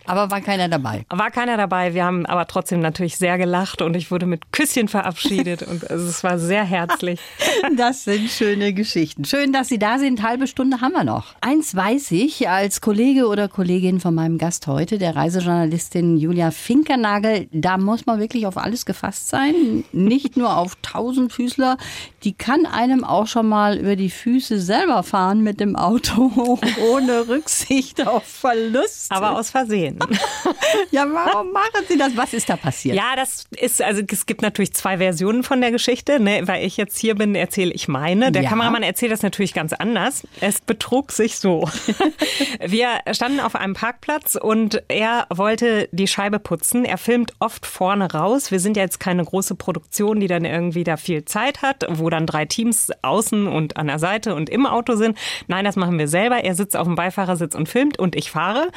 Aber 0.06 0.30
war 0.30 0.40
keiner 0.40 0.68
dabei. 0.68 1.04
War 1.10 1.30
keiner 1.30 1.56
dabei. 1.56 1.94
Wir 1.94 2.04
haben 2.04 2.26
aber 2.26 2.46
trotzdem 2.46 2.80
natürlich 2.88 3.18
sehr 3.18 3.38
gelacht 3.38 3.82
und 3.82 3.96
ich 3.96 4.10
wurde 4.10 4.26
mit 4.26 4.50
Küsschen 4.52 4.88
verabschiedet 4.88 5.62
und 5.62 5.90
also 5.90 6.08
es 6.08 6.24
war 6.24 6.38
sehr 6.38 6.64
herzlich. 6.64 7.20
Das 7.76 8.04
sind 8.04 8.30
schöne 8.30 8.72
Geschichten. 8.72 9.24
Schön, 9.24 9.52
dass 9.52 9.68
Sie 9.68 9.78
da 9.78 9.98
sind. 9.98 10.22
Halbe 10.22 10.46
Stunde 10.46 10.80
haben 10.80 10.92
wir 10.92 11.04
noch. 11.04 11.34
Eins 11.40 11.74
weiß 11.74 12.12
ich 12.12 12.48
als 12.48 12.80
Kollege 12.80 13.26
oder 13.26 13.48
Kollegin 13.48 14.00
von 14.00 14.14
meinem 14.14 14.38
Gast 14.38 14.66
heute, 14.66 14.98
der 14.98 15.16
Reisejournalistin 15.16 16.16
Julia 16.16 16.50
Finkernagel, 16.50 17.48
da 17.52 17.76
muss 17.76 18.06
man 18.06 18.20
wirklich 18.20 18.46
auf 18.46 18.56
alles 18.56 18.86
gefasst 18.86 19.28
sein. 19.28 19.84
Nicht 19.92 20.36
nur 20.36 20.56
auf 20.56 20.76
Tausendfüßler. 20.82 21.76
Die 22.24 22.32
kann 22.32 22.66
einem 22.66 23.04
auch 23.04 23.26
schon 23.26 23.48
mal 23.48 23.76
über 23.76 23.96
die 23.96 24.10
Füße 24.10 24.58
selber 24.60 25.02
fahren 25.02 25.42
mit 25.42 25.60
dem 25.60 25.76
Auto, 25.76 26.58
ohne 26.90 27.28
Rücksicht 27.28 28.06
auf 28.06 28.24
Verlust. 28.24 29.10
Aber 29.10 29.38
aus 29.38 29.50
Versehen. 29.50 29.98
ja, 30.90 31.06
warum 31.10 31.52
machen 31.52 31.84
Sie 31.88 31.98
das? 31.98 32.16
Was 32.16 32.32
ist 32.32 32.48
da 32.48 32.56
passiert? 32.56 32.77
Passiert? 32.78 32.96
Ja, 32.96 33.16
das 33.16 33.44
ist, 33.56 33.82
also 33.82 34.02
es 34.06 34.26
gibt 34.26 34.42
natürlich 34.42 34.72
zwei 34.72 34.98
Versionen 34.98 35.42
von 35.42 35.60
der 35.60 35.70
Geschichte. 35.70 36.20
Ne? 36.20 36.42
Weil 36.46 36.64
ich 36.64 36.76
jetzt 36.76 36.98
hier 36.98 37.14
bin, 37.14 37.34
erzähle 37.34 37.72
ich 37.72 37.88
meine. 37.88 38.32
Der 38.32 38.42
ja. 38.42 38.48
Kameramann 38.48 38.82
erzählt 38.82 39.12
das 39.12 39.22
natürlich 39.22 39.54
ganz 39.54 39.72
anders. 39.72 40.26
Es 40.40 40.60
betrug 40.60 41.12
sich 41.12 41.38
so. 41.38 41.68
Wir 42.60 42.88
standen 43.12 43.40
auf 43.40 43.54
einem 43.54 43.74
Parkplatz 43.74 44.36
und 44.40 44.82
er 44.88 45.26
wollte 45.30 45.88
die 45.92 46.06
Scheibe 46.06 46.38
putzen. 46.38 46.84
Er 46.84 46.98
filmt 46.98 47.32
oft 47.40 47.66
vorne 47.66 48.12
raus. 48.12 48.50
Wir 48.50 48.60
sind 48.60 48.76
ja 48.76 48.82
jetzt 48.82 49.00
keine 49.00 49.24
große 49.24 49.54
Produktion, 49.54 50.20
die 50.20 50.26
dann 50.26 50.44
irgendwie 50.44 50.84
da 50.84 50.96
viel 50.96 51.24
Zeit 51.24 51.62
hat, 51.62 51.84
wo 51.88 52.10
dann 52.10 52.26
drei 52.26 52.44
Teams 52.44 52.90
außen 53.02 53.46
und 53.46 53.76
an 53.76 53.88
der 53.88 53.98
Seite 53.98 54.34
und 54.34 54.50
im 54.50 54.66
Auto 54.66 54.94
sind. 54.96 55.18
Nein, 55.46 55.64
das 55.64 55.76
machen 55.76 55.98
wir 55.98 56.08
selber. 56.08 56.44
Er 56.44 56.54
sitzt 56.54 56.76
auf 56.76 56.86
dem 56.86 56.94
Beifahrersitz 56.94 57.54
und 57.54 57.68
filmt 57.68 57.98
und 57.98 58.16
ich 58.16 58.30
fahre. 58.30 58.70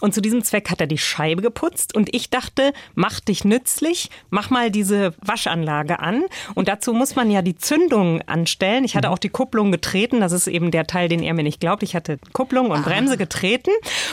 Und 0.00 0.14
zu 0.14 0.20
diesem 0.20 0.44
Zweck 0.44 0.70
hat 0.70 0.80
er 0.80 0.86
die 0.86 0.98
Scheibe 0.98 1.42
geputzt 1.42 1.94
und 1.94 2.14
ich 2.14 2.30
dachte, 2.30 2.72
mach 2.94 3.20
dich 3.20 3.44
nützlich, 3.48 4.10
mach 4.30 4.50
mal 4.50 4.70
diese 4.70 5.14
Waschanlage 5.20 6.00
an. 6.00 6.24
Und 6.54 6.68
dazu 6.68 6.92
muss 6.92 7.16
man 7.16 7.30
ja 7.30 7.42
die 7.42 7.56
Zündung 7.56 8.22
anstellen. 8.22 8.84
Ich 8.84 8.96
hatte 8.96 9.08
mhm. 9.08 9.14
auch 9.14 9.18
die 9.18 9.28
Kupplung 9.28 9.72
getreten. 9.72 10.20
Das 10.20 10.32
ist 10.32 10.46
eben 10.46 10.70
der 10.70 10.86
Teil, 10.86 11.08
den 11.08 11.22
er 11.22 11.34
mir 11.34 11.42
nicht 11.42 11.60
glaubt. 11.60 11.82
Ich 11.82 11.94
hatte 11.94 12.18
Kupplung 12.32 12.70
und 12.70 12.84
Bremse 12.84 13.16
getreten. 13.16 13.70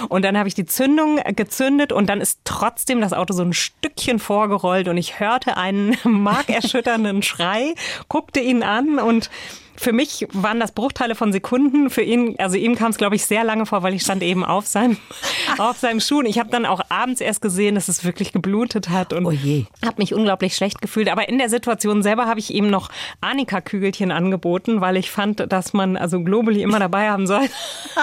Und 0.10 0.24
dann 0.24 0.38
habe 0.38 0.48
ich 0.48 0.56
die 0.56 0.66
Zündung 0.66 1.20
gezündet 1.36 1.92
und 1.92 2.08
dann 2.08 2.22
ist 2.22 2.40
trotzdem 2.44 3.02
das 3.02 3.14
Auto 3.14 3.34
so 3.34 3.44
ein 3.44 3.54
Stückchen 3.54 4.20
vorgerollt 4.20 4.88
und 4.88 4.98
ich 4.98 5.20
hörte 5.20 5.58
einen 5.58 5.98
markerschütternden 6.04 7.22
Schrei, 7.24 7.76
guckte 8.08 8.40
ihn 8.40 8.64
an 8.64 9.00
und 9.00 9.30
für 9.78 9.94
mich 9.94 10.28
waren 10.32 10.60
das 10.60 10.72
Bruchteile 10.72 11.16
von 11.16 11.32
Sekunden. 11.32 11.90
Für 11.90 12.02
ihn, 12.02 12.36
also 12.40 12.58
ihm 12.58 12.76
kam 12.76 12.92
es, 12.92 12.98
glaube 12.98 13.16
ich, 13.16 13.26
sehr 13.26 13.44
lange 13.44 13.66
vor, 13.66 13.84
weil 13.84 13.94
ich 13.94 14.02
stand 14.02 14.24
eben 14.24 14.44
auf 14.44 14.66
seinem, 14.68 14.98
auf 15.58 15.78
seinem 15.78 16.00
Schuh. 16.00 16.20
Und 16.20 16.26
ich 16.26 16.40
habe 16.40 16.50
dann 16.50 16.66
auch 16.66 16.82
abends 16.90 17.22
erst 17.22 17.42
gesehen, 17.42 17.76
dass 17.76 17.88
es 17.88 18.04
wirklich 18.04 18.32
geblutet 18.32 18.90
hat 18.90 19.14
und 19.14 19.26
oh 19.26 19.32
habe 19.32 19.96
mich 19.98 20.14
unglaublich 20.14 20.56
schlecht 20.56 20.82
gefühlt. 20.82 21.10
Aber 21.10 21.28
in 21.30 21.38
der 21.38 21.50
Situation 21.50 22.04
selber 22.04 22.26
habe 22.26 22.40
ich 22.40 22.54
ihm 22.54 22.70
noch 22.70 22.90
Annika-Kügelchen 23.22 24.12
angeboten, 24.12 24.82
weil 24.82 24.98
ich 24.98 25.12
fand, 25.12 25.52
dass 25.52 25.74
man 25.74 25.98
also 25.98 26.22
Globally 26.22 26.62
immer 26.62 26.80
dabei 26.80 27.10
haben 27.10 27.28
soll. 27.28 27.48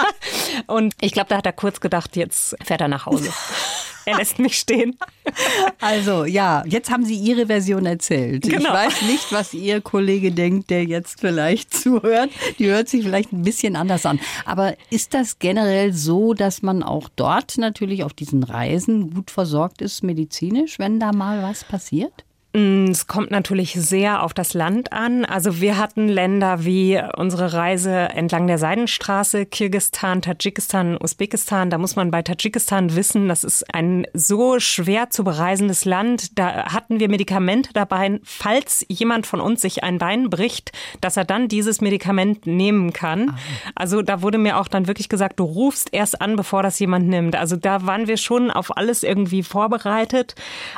und 0.67 0.93
ich 1.01 1.13
glaube, 1.13 1.29
da 1.29 1.37
hat 1.37 1.45
er 1.45 1.53
kurz 1.53 1.81
gedacht, 1.81 2.15
jetzt 2.15 2.55
fährt 2.63 2.81
er 2.81 2.87
nach 2.87 3.05
Hause. 3.05 3.31
Er 4.05 4.17
lässt 4.17 4.39
mich 4.39 4.57
stehen. 4.57 4.97
Also 5.79 6.25
ja, 6.25 6.63
jetzt 6.65 6.91
haben 6.91 7.05
Sie 7.05 7.15
Ihre 7.15 7.47
Version 7.47 7.85
erzählt. 7.85 8.43
Genau. 8.43 8.57
Ich 8.57 8.65
weiß 8.65 9.01
nicht, 9.03 9.31
was 9.31 9.53
Ihr 9.53 9.81
Kollege 9.81 10.31
denkt, 10.31 10.69
der 10.69 10.83
jetzt 10.83 11.19
vielleicht 11.19 11.73
zuhört. 11.73 12.29
Die 12.59 12.67
hört 12.67 12.89
sich 12.89 13.03
vielleicht 13.03 13.31
ein 13.31 13.43
bisschen 13.43 13.75
anders 13.75 14.05
an. 14.05 14.19
Aber 14.45 14.75
ist 14.89 15.13
das 15.13 15.39
generell 15.39 15.93
so, 15.93 16.33
dass 16.33 16.61
man 16.61 16.83
auch 16.83 17.09
dort 17.15 17.57
natürlich 17.57 18.03
auf 18.03 18.13
diesen 18.13 18.43
Reisen 18.43 19.13
gut 19.13 19.31
versorgt 19.31 19.81
ist 19.81 20.03
medizinisch, 20.03 20.79
wenn 20.79 20.99
da 20.99 21.11
mal 21.11 21.41
was 21.43 21.63
passiert? 21.63 22.25
Mm, 22.55 22.85
es 22.91 23.07
kommt 23.07 23.31
natürlich 23.31 23.73
sehr 23.73 24.21
auf 24.21 24.35
das 24.35 24.53
Land 24.53 24.93
an. 24.93 25.25
Also 25.25 25.59
wir 25.59 25.79
hatten 25.79 26.07
Länder 26.07 26.63
wie 26.63 27.01
unsere 27.17 27.53
Reise 27.53 27.91
entlang 27.91 28.45
der 28.45 28.59
Seidenstraße, 28.59 29.47
Kirgistan, 29.47 30.21
Tadschikistan, 30.21 30.95
Usbekistan. 31.01 31.71
Da 31.71 31.79
muss 31.79 31.95
man 31.95 32.11
bei 32.11 32.21
Tadschikistan 32.21 32.95
wissen, 32.95 33.27
das 33.27 33.43
ist 33.43 33.73
ein 33.73 34.05
so 34.13 34.59
schwer 34.59 35.09
zu 35.09 35.23
bereisendes 35.23 35.83
Land. 35.85 36.37
Da 36.37 36.71
hatten 36.71 36.99
wir 36.99 37.09
Medikamente 37.09 37.71
dabei, 37.73 38.19
falls 38.23 38.85
jemand 38.87 39.25
von 39.25 39.41
uns 39.41 39.61
sich 39.61 39.83
ein 39.83 39.97
Bein 39.97 40.29
bricht, 40.29 40.73
dass 41.01 41.17
er 41.17 41.25
dann 41.25 41.47
dieses 41.47 41.81
Medikament 41.81 42.45
nehmen 42.45 42.93
kann. 42.93 43.31
Ah. 43.31 43.37
Also 43.73 44.03
da 44.03 44.21
wurde 44.21 44.37
mir 44.37 44.59
auch 44.59 44.67
dann 44.67 44.85
wirklich 44.85 45.09
gesagt, 45.09 45.39
du 45.39 45.43
rufst 45.45 45.89
erst 45.91 46.21
an, 46.21 46.35
bevor 46.35 46.61
das 46.61 46.77
jemand 46.77 47.07
nimmt. 47.07 47.35
Also 47.35 47.55
da 47.55 47.87
waren 47.87 48.05
wir 48.07 48.17
schon 48.17 48.51
auf 48.51 48.77
alles 48.77 49.01
irgendwie 49.01 49.41
vorbereitet. 49.41 50.35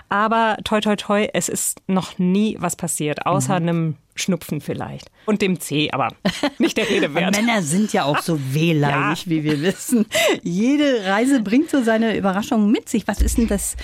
Aber 0.08 0.56
toi, 0.64 0.80
toi, 0.80 0.96
toi, 0.96 1.28
es 1.34 1.50
ist 1.50 1.65
ist 1.66 1.82
noch 1.88 2.20
nie 2.20 2.58
was 2.60 2.76
passiert, 2.76 3.26
außer 3.26 3.60
mhm. 3.60 3.70
einem 3.70 3.96
Schnupfen 4.16 4.62
vielleicht. 4.62 5.10
Und 5.26 5.42
dem 5.42 5.60
C, 5.60 5.90
aber 5.92 6.10
nicht 6.58 6.78
der 6.78 6.90
Rede 6.90 7.14
wert. 7.16 7.36
Männer 7.36 7.62
sind 7.62 7.92
ja 7.92 8.04
auch 8.06 8.20
so 8.20 8.40
wehleidig, 8.54 9.26
ja. 9.26 9.32
wie 9.32 9.44
wir 9.44 9.62
wissen. 9.62 10.06
Jede 10.44 11.06
Reise 11.06 11.42
bringt 11.42 11.70
so 11.70 11.84
seine 11.84 12.16
Überraschungen 12.16 12.72
mit 12.72 12.88
sich. 12.88 13.08
Was 13.08 13.22
ist 13.22 13.38
denn 13.38 13.48
das 13.48 13.76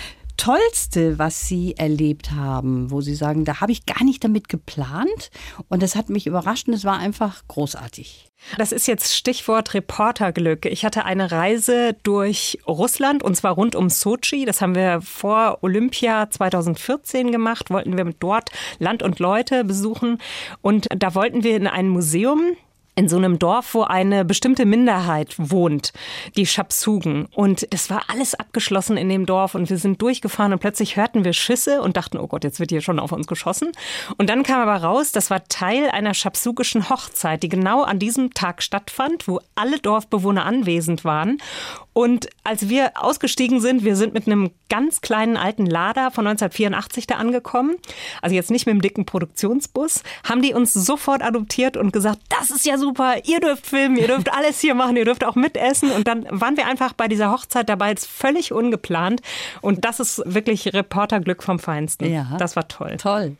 Tollste, 0.41 1.19
was 1.19 1.47
Sie 1.47 1.75
erlebt 1.77 2.32
haben, 2.32 2.89
wo 2.89 2.99
Sie 2.99 3.13
sagen, 3.13 3.45
da 3.45 3.62
habe 3.62 3.71
ich 3.71 3.86
gar 3.86 4.04
nicht 4.04 4.23
damit 4.23 4.49
geplant 4.49 5.30
und 5.69 5.84
das 5.84 5.95
hat 5.95 6.10
mich 6.10 6.25
überrascht 6.25 6.67
und 6.67 6.73
es 6.73 6.84
war 6.84 6.97
einfach 6.97 7.43
großartig? 7.47 8.32
Das 8.58 8.71
ist 8.71 8.88
jetzt 8.88 9.15
Stichwort 9.15 9.75
Reporterglück. 9.75 10.65
Ich 10.65 10.84
hatte 10.84 11.06
eine 11.06 11.32
Reise 11.32 11.95
durch 12.01 12.58
Russland 12.67 13.21
und 13.21 13.36
zwar 13.36 13.54
rund 13.54 13.75
um 13.75 13.91
Sochi. 13.91 14.45
Das 14.45 14.62
haben 14.62 14.73
wir 14.73 15.01
vor 15.01 15.60
Olympia 15.62 16.27
2014 16.27 17.32
gemacht. 17.32 17.69
Wollten 17.69 17.95
wir 17.95 18.12
dort 18.19 18.49
Land 18.80 19.04
und 19.04 19.19
Leute 19.19 19.63
besuchen 19.63 20.17
und 20.63 20.88
da 20.89 21.13
wollten 21.13 21.43
wir 21.43 21.56
in 21.56 21.67
ein 21.67 21.88
Museum 21.88 22.56
in 22.95 23.08
so 23.08 23.17
einem 23.17 23.39
Dorf, 23.39 23.73
wo 23.73 23.84
eine 23.84 24.25
bestimmte 24.25 24.65
Minderheit 24.65 25.36
wohnt, 25.38 25.93
die 26.36 26.45
Schapsugen. 26.45 27.25
Und 27.34 27.65
es 27.71 27.89
war 27.89 28.04
alles 28.10 28.36
abgeschlossen 28.36 28.97
in 28.97 29.10
dem 29.10 29.25
Dorf 29.25 29.56
und 29.56 29.69
wir 29.69 29.77
sind 29.77 30.01
durchgefahren 30.01 30.54
und 30.54 30.60
plötzlich 30.60 30.97
hörten 30.97 31.23
wir 31.23 31.34
Schüsse 31.34 31.82
und 31.82 31.95
dachten, 31.95 32.17
oh 32.17 32.27
Gott, 32.27 32.43
jetzt 32.43 32.60
wird 32.60 32.71
hier 32.71 32.82
schon 32.82 32.99
auf 32.99 33.12
uns 33.12 33.27
geschossen. 33.27 33.71
Und 34.17 34.30
dann 34.30 34.43
kam 34.43 34.60
aber 34.60 34.84
raus, 34.84 35.12
das 35.12 35.30
war 35.30 35.45
Teil 35.45 35.89
einer 35.89 36.13
schapsugischen 36.13 36.89
Hochzeit, 36.89 37.43
die 37.43 37.49
genau 37.49 37.84
an 37.84 37.99
diesem 37.99 38.34
Tag 38.34 38.62
stattfand, 38.62 39.27
wo 39.27 39.39
alle 39.56 39.80
Dorfbewohner 39.80 40.45
anwesend 40.45 41.06
waren. 41.06 41.38
Und 41.93 42.30
als 42.43 42.69
wir 42.69 42.91
ausgestiegen 42.95 43.60
sind, 43.60 43.84
wir 43.84 43.97
sind 43.97 44.13
mit 44.13 44.25
einem 44.25 44.51
ganz 44.69 45.01
kleinen 45.01 45.36
alten 45.36 45.65
Lader 45.65 46.10
von 46.12 46.25
1984 46.25 47.06
da 47.06 47.15
angekommen, 47.15 47.75
also 48.21 48.34
jetzt 48.34 48.49
nicht 48.49 48.65
mit 48.65 48.75
dem 48.75 48.82
dicken 48.82 49.06
Produktionsbus, 49.06 50.04
haben 50.23 50.41
die 50.41 50.54
uns 50.54 50.73
sofort 50.73 51.21
adoptiert 51.21 51.75
und 51.75 51.91
gesagt, 51.91 52.19
das 52.30 52.49
ist 52.49 52.65
ja 52.65 52.77
super, 52.82 53.15
ihr 53.26 53.39
dürft 53.39 53.65
filmen, 53.65 53.96
ihr 53.96 54.08
dürft 54.08 54.34
alles 54.34 54.60
hier 54.60 54.76
machen, 54.76 54.98
ihr 54.98 55.06
dürft 55.06 55.24
auch 55.24 55.36
mitessen. 55.36 55.91
Und 55.91 56.08
dann 56.08 56.26
waren 56.30 56.58
wir 56.58 56.67
einfach 56.67 56.91
bei 56.94 57.08
dieser 57.08 57.32
Hochzeit 57.32 57.70
dabei, 57.70 57.89
jetzt 57.89 58.08
völlig 58.08 58.52
ungeplant. 58.52 59.22
Und 59.62 59.86
das 59.86 60.00
ist 60.02 60.22
wirklich 60.26 60.74
Reporterglück 60.74 61.44
vom 61.44 61.60
Feinsten. 61.60 62.12
Ja, 62.12 62.36
das 62.38 62.58
war 62.58 62.67
toll. 62.67 62.98
Toll. 62.98 63.38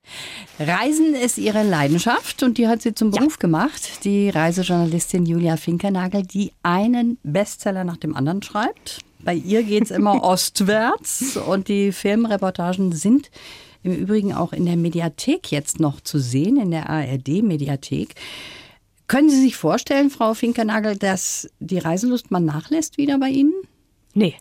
Reisen 0.60 1.16
ist 1.16 1.38
ihre 1.38 1.64
Leidenschaft 1.64 2.44
und 2.44 2.58
die 2.58 2.68
hat 2.68 2.82
sie 2.82 2.94
zum 2.94 3.12
Beruf 3.12 3.34
ja. 3.34 3.40
gemacht. 3.40 4.06
Die 4.06 4.30
Reisejournalistin 4.30 5.26
Julia 5.26 5.58
Finkernagel, 5.58 6.24
die 6.24 6.54
einen 6.64 7.18
Bestseller 7.24 7.84
nach 7.84 7.98
dem 7.98 8.16
anderen 8.16 8.42
schreibt. 8.42 9.00
Bei 9.20 9.34
ihr 9.34 9.64
geht 9.64 9.84
es 9.84 9.92
immer 9.92 10.24
ostwärts 10.24 11.38
und 11.38 11.68
die 11.68 11.92
Filmreportagen 11.92 12.94
sind 12.94 13.30
im 13.84 13.96
Übrigen 13.96 14.34
auch 14.34 14.54
in 14.54 14.66
der 14.66 14.78
Mediathek 14.78 15.52
jetzt 15.52 15.80
noch 15.80 16.02
zu 16.02 16.20
sehen, 16.20 16.60
in 16.62 16.72
der 16.72 16.90
ARD-Mediathek. 16.90 18.16
Können 19.12 19.30
Sie 19.30 19.42
sich 19.42 19.58
vorstellen, 19.58 20.10
Frau 20.10 20.34
Finkernagel, 20.34 20.96
dass 20.96 21.50
die 21.60 21.80
Reiselust 21.80 22.32
mal 22.32 22.40
nachlässt 22.40 22.98
wieder 22.98 23.20
bei 23.20 23.28
Ihnen? 23.28 23.52
Nee. 24.14 24.36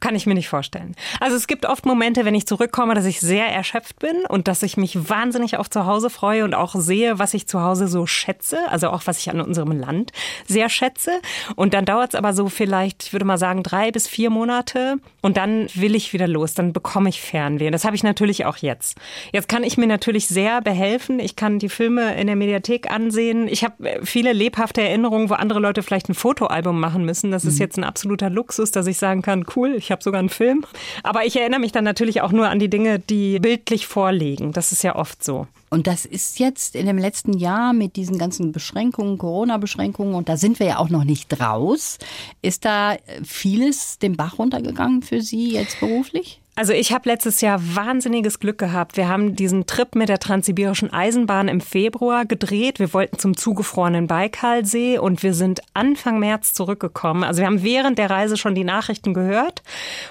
Kann 0.00 0.14
ich 0.14 0.26
mir 0.26 0.34
nicht 0.34 0.48
vorstellen. 0.48 0.94
Also 1.18 1.36
es 1.36 1.48
gibt 1.48 1.66
oft 1.66 1.84
Momente, 1.84 2.24
wenn 2.24 2.34
ich 2.34 2.46
zurückkomme, 2.46 2.94
dass 2.94 3.04
ich 3.04 3.20
sehr 3.20 3.46
erschöpft 3.46 3.98
bin 3.98 4.24
und 4.28 4.46
dass 4.46 4.62
ich 4.62 4.76
mich 4.76 5.08
wahnsinnig 5.08 5.56
auf 5.56 5.68
zu 5.68 5.86
Hause 5.86 6.08
freue 6.08 6.44
und 6.44 6.54
auch 6.54 6.76
sehe, 6.76 7.18
was 7.18 7.34
ich 7.34 7.48
zu 7.48 7.62
Hause 7.62 7.88
so 7.88 8.06
schätze, 8.06 8.58
also 8.68 8.90
auch 8.90 9.02
was 9.06 9.18
ich 9.18 9.30
an 9.30 9.40
unserem 9.40 9.72
Land 9.72 10.12
sehr 10.46 10.68
schätze. 10.68 11.20
Und 11.56 11.74
dann 11.74 11.84
dauert 11.84 12.10
es 12.10 12.14
aber 12.14 12.32
so 12.32 12.48
vielleicht, 12.48 13.04
ich 13.04 13.12
würde 13.12 13.24
mal 13.24 13.38
sagen, 13.38 13.64
drei 13.64 13.90
bis 13.90 14.06
vier 14.06 14.30
Monate 14.30 14.98
und 15.20 15.36
dann 15.36 15.66
will 15.74 15.96
ich 15.96 16.12
wieder 16.12 16.28
los, 16.28 16.54
dann 16.54 16.72
bekomme 16.72 17.08
ich 17.08 17.20
Fernweh. 17.20 17.70
Das 17.70 17.84
habe 17.84 17.96
ich 17.96 18.04
natürlich 18.04 18.44
auch 18.44 18.58
jetzt. 18.58 18.98
Jetzt 19.32 19.48
kann 19.48 19.64
ich 19.64 19.76
mir 19.76 19.88
natürlich 19.88 20.28
sehr 20.28 20.60
behelfen. 20.60 21.18
Ich 21.18 21.34
kann 21.34 21.58
die 21.58 21.68
Filme 21.68 22.14
in 22.20 22.28
der 22.28 22.36
Mediathek 22.36 22.90
ansehen. 22.90 23.48
Ich 23.48 23.64
habe 23.64 24.00
viele 24.04 24.32
lebhafte 24.32 24.80
Erinnerungen, 24.80 25.28
wo 25.28 25.34
andere 25.34 25.58
Leute 25.58 25.82
vielleicht 25.82 26.08
ein 26.08 26.14
Fotoalbum 26.14 26.78
machen 26.78 27.04
müssen. 27.04 27.30
Das 27.32 27.44
ist 27.44 27.54
mhm. 27.54 27.60
jetzt 27.60 27.78
ein 27.78 27.84
absoluter 27.84 28.30
Luxus, 28.30 28.70
dass 28.70 28.86
ich 28.86 28.98
sagen 28.98 29.22
kann, 29.22 29.44
cool, 29.56 29.74
ich 29.74 29.87
ich 29.88 29.92
habe 29.92 30.04
sogar 30.04 30.18
einen 30.18 30.28
Film. 30.28 30.66
Aber 31.02 31.24
ich 31.24 31.36
erinnere 31.36 31.60
mich 31.60 31.72
dann 31.72 31.84
natürlich 31.84 32.20
auch 32.20 32.30
nur 32.30 32.50
an 32.50 32.58
die 32.58 32.68
Dinge, 32.68 32.98
die 32.98 33.38
bildlich 33.40 33.86
vorliegen. 33.86 34.52
Das 34.52 34.70
ist 34.70 34.82
ja 34.82 34.96
oft 34.96 35.24
so. 35.24 35.46
Und 35.70 35.86
das 35.86 36.04
ist 36.04 36.38
jetzt 36.38 36.76
in 36.76 36.84
dem 36.84 36.98
letzten 36.98 37.32
Jahr 37.32 37.72
mit 37.72 37.96
diesen 37.96 38.18
ganzen 38.18 38.52
Beschränkungen, 38.52 39.16
Corona-Beschränkungen, 39.16 40.14
und 40.14 40.28
da 40.28 40.36
sind 40.36 40.60
wir 40.60 40.66
ja 40.66 40.78
auch 40.78 40.90
noch 40.90 41.04
nicht 41.04 41.40
raus. 41.40 41.98
Ist 42.42 42.66
da 42.66 42.96
vieles 43.24 43.98
den 43.98 44.16
Bach 44.16 44.38
runtergegangen 44.38 45.02
für 45.02 45.22
Sie 45.22 45.52
jetzt 45.52 45.80
beruflich? 45.80 46.40
Also 46.58 46.72
ich 46.72 46.92
habe 46.92 47.08
letztes 47.08 47.40
Jahr 47.40 47.60
wahnsinniges 47.76 48.40
Glück 48.40 48.58
gehabt. 48.58 48.96
Wir 48.96 49.08
haben 49.08 49.36
diesen 49.36 49.66
Trip 49.66 49.94
mit 49.94 50.08
der 50.08 50.18
Transsibirischen 50.18 50.92
Eisenbahn 50.92 51.46
im 51.46 51.60
Februar 51.60 52.24
gedreht. 52.24 52.80
Wir 52.80 52.92
wollten 52.92 53.16
zum 53.16 53.36
zugefrorenen 53.36 54.08
Baikalsee 54.08 54.98
und 54.98 55.22
wir 55.22 55.34
sind 55.34 55.60
Anfang 55.74 56.18
März 56.18 56.54
zurückgekommen. 56.54 57.22
Also 57.22 57.42
wir 57.42 57.46
haben 57.46 57.62
während 57.62 57.96
der 57.96 58.10
Reise 58.10 58.36
schon 58.36 58.56
die 58.56 58.64
Nachrichten 58.64 59.14
gehört 59.14 59.62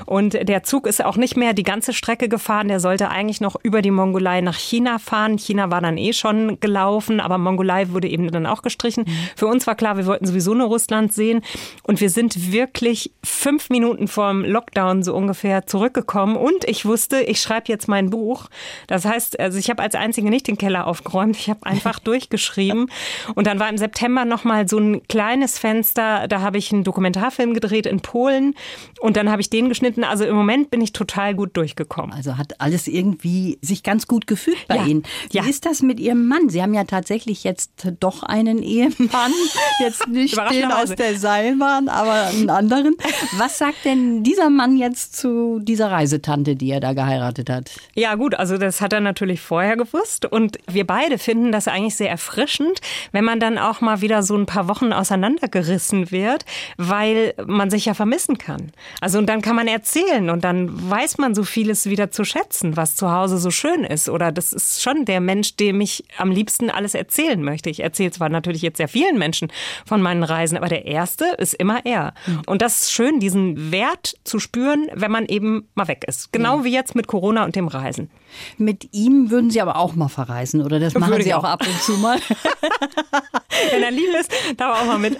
und 0.05 0.35
der 0.47 0.63
Zug 0.63 0.87
ist 0.87 1.03
auch 1.03 1.17
nicht 1.17 1.35
mehr 1.35 1.51
die 1.51 1.63
ganze 1.63 1.91
Strecke 1.91 2.29
gefahren. 2.29 2.69
Der 2.69 2.79
sollte 2.79 3.09
eigentlich 3.09 3.41
noch 3.41 3.57
über 3.61 3.81
die 3.81 3.91
Mongolei 3.91 4.39
nach 4.39 4.55
China 4.57 4.99
fahren. 4.99 5.37
China 5.37 5.69
war 5.69 5.81
dann 5.81 5.97
eh 5.97 6.13
schon 6.13 6.61
gelaufen, 6.61 7.19
aber 7.19 7.37
Mongolei 7.37 7.89
wurde 7.89 8.07
eben 8.07 8.31
dann 8.31 8.45
auch 8.45 8.61
gestrichen. 8.61 9.03
Für 9.35 9.47
uns 9.47 9.67
war 9.67 9.75
klar, 9.75 9.97
wir 9.97 10.05
wollten 10.05 10.25
sowieso 10.25 10.53
nur 10.53 10.67
Russland 10.67 11.11
sehen 11.11 11.41
und 11.83 11.99
wir 11.99 12.09
sind 12.09 12.53
wirklich 12.53 13.11
fünf 13.21 13.69
Minuten 13.69 14.07
vorm 14.07 14.45
Lockdown 14.45 15.03
so 15.03 15.13
ungefähr 15.13 15.67
zurückgekommen 15.67 16.36
und 16.37 16.63
ich 16.65 16.85
wusste, 16.85 17.21
ich 17.21 17.41
schreibe 17.41 17.65
jetzt 17.67 17.87
mein 17.87 18.09
Buch. 18.09 18.47
Das 18.87 19.05
heißt, 19.05 19.39
also 19.39 19.57
ich 19.57 19.69
habe 19.69 19.81
als 19.81 19.95
Einzige 19.95 20.29
nicht 20.29 20.47
den 20.47 20.57
Keller 20.57 20.87
aufgeräumt. 20.87 21.35
Ich 21.37 21.49
habe 21.49 21.65
einfach 21.65 21.99
durchgeschrieben. 22.07 22.89
Und 23.35 23.47
dann 23.47 23.59
war 23.59 23.69
im 23.69 23.77
September 23.77 24.25
nochmal 24.25 24.67
so 24.67 24.77
ein 24.77 25.07
kleines 25.07 25.59
Fenster. 25.59 26.27
Da 26.27 26.41
habe 26.41 26.57
ich 26.57 26.71
einen 26.71 26.83
Dokumentarfilm 26.83 27.53
gedreht 27.53 27.85
in 27.85 28.01
Polen. 28.01 28.55
Und 28.99 29.17
dann 29.17 29.29
habe 29.29 29.41
ich 29.41 29.49
den 29.49 29.69
geschnitten. 29.69 30.03
Also 30.03 30.25
im 30.25 30.35
Moment 30.35 30.69
bin 30.69 30.81
ich 30.81 30.93
total 30.93 31.35
gut 31.35 31.55
durchgekommen. 31.57 32.13
Also 32.13 32.37
hat 32.37 32.59
alles 32.61 32.87
irgendwie 32.87 33.57
sich 33.61 33.83
ganz 33.83 34.07
gut 34.07 34.27
gefühlt 34.27 34.67
bei 34.67 34.77
ja. 34.77 34.85
Ihnen. 34.85 35.03
Wie 35.31 35.37
ja. 35.37 35.45
ist 35.45 35.65
das 35.65 35.81
mit 35.81 35.99
Ihrem 35.99 36.27
Mann? 36.27 36.49
Sie 36.49 36.61
haben 36.61 36.73
ja 36.73 36.83
tatsächlich 36.83 37.43
jetzt 37.43 37.87
doch 37.99 38.23
einen 38.23 38.61
Ehemann. 38.61 39.31
Jetzt 39.79 40.07
nicht 40.07 40.37
den 40.51 40.71
aus 40.71 40.95
der 40.95 41.17
Seilbahn, 41.17 41.87
aber 41.87 42.27
einen 42.27 42.49
anderen. 42.49 42.95
Was 43.37 43.57
sagt 43.57 43.85
denn 43.85 44.23
dieser 44.23 44.49
Mann 44.49 44.77
jetzt 44.77 45.15
zu 45.15 45.59
dieser 45.59 45.91
Reise? 45.91 46.21
Tante, 46.27 46.57
die 46.57 46.71
er 46.71 46.81
da 46.81 46.91
geheiratet 46.91 47.49
hat? 47.49 47.71
Ja, 47.95 48.15
gut, 48.15 48.35
also 48.35 48.57
das 48.57 48.81
hat 48.81 48.91
er 48.91 48.99
natürlich 48.99 49.39
vorher 49.39 49.77
gewusst. 49.77 50.25
Und 50.25 50.57
wir 50.69 50.85
beide 50.85 51.17
finden 51.17 51.53
das 51.53 51.69
eigentlich 51.69 51.95
sehr 51.95 52.09
erfrischend, 52.09 52.81
wenn 53.13 53.23
man 53.23 53.39
dann 53.39 53.57
auch 53.57 53.79
mal 53.79 54.01
wieder 54.01 54.23
so 54.23 54.35
ein 54.35 54.45
paar 54.45 54.67
Wochen 54.67 54.91
auseinandergerissen 54.91 56.11
wird, 56.11 56.43
weil 56.75 57.33
man 57.45 57.69
sich 57.69 57.85
ja 57.85 57.93
vermissen 57.93 58.37
kann. 58.37 58.73
Also 58.99 59.19
und 59.19 59.27
dann 59.27 59.41
kann 59.41 59.55
man 59.55 59.69
erzählen 59.69 60.29
und 60.29 60.43
dann 60.43 60.69
weiß 60.89 61.17
man 61.17 61.33
so 61.33 61.43
vieles 61.43 61.85
wieder 61.89 62.11
zu 62.11 62.25
schätzen, 62.25 62.75
was 62.75 62.97
zu 62.97 63.09
Hause 63.09 63.37
so 63.37 63.49
schön 63.49 63.85
ist. 63.85 64.09
Oder 64.09 64.33
das 64.33 64.51
ist 64.51 64.83
schon 64.83 65.05
der 65.05 65.21
Mensch, 65.21 65.55
dem 65.55 65.79
ich 65.79 66.03
am 66.17 66.29
liebsten 66.29 66.69
alles 66.69 66.93
erzählen 66.93 67.41
möchte. 67.41 67.69
Ich 67.69 67.81
erzähle 67.81 68.11
zwar 68.11 68.27
natürlich 68.27 68.61
jetzt 68.61 68.77
sehr 68.77 68.89
vielen 68.89 69.17
Menschen 69.17 69.49
von 69.85 70.01
meinen 70.01 70.23
Reisen, 70.23 70.57
aber 70.57 70.67
der 70.67 70.85
erste 70.85 71.23
ist 71.37 71.53
immer 71.53 71.85
er. 71.85 72.13
Mhm. 72.25 72.41
Und 72.47 72.61
das 72.61 72.81
ist 72.81 72.91
schön, 72.91 73.21
diesen 73.21 73.71
Wert 73.71 74.17
zu 74.25 74.39
spüren, 74.39 74.89
wenn 74.93 75.11
man 75.11 75.25
eben 75.27 75.69
mal 75.73 75.87
weg 75.87 76.03
ist 76.05 76.16
ist. 76.17 76.33
Genau 76.33 76.59
ja. 76.59 76.63
wie 76.63 76.73
jetzt 76.73 76.95
mit 76.95 77.07
Corona 77.07 77.45
und 77.45 77.55
dem 77.55 77.67
Reisen. 77.67 78.09
Mit 78.57 78.93
ihm 78.93 79.29
würden 79.29 79.49
Sie 79.49 79.61
aber 79.61 79.77
auch 79.77 79.95
mal 79.95 80.09
verreisen, 80.09 80.61
oder? 80.61 80.79
Das 80.79 80.93
machen 80.93 81.11
Würde 81.11 81.23
Sie 81.23 81.33
auch 81.33 81.43
ab 81.43 81.61
und 81.65 81.81
zu 81.81 81.93
mal. 81.93 82.19
Wenn 83.71 83.83
er 83.83 83.91
lieb 83.91 84.09
ist, 84.19 84.31
darf 84.57 84.77
er 84.77 84.81
auch 84.81 84.85
mal 84.85 84.99
mit. 84.99 85.17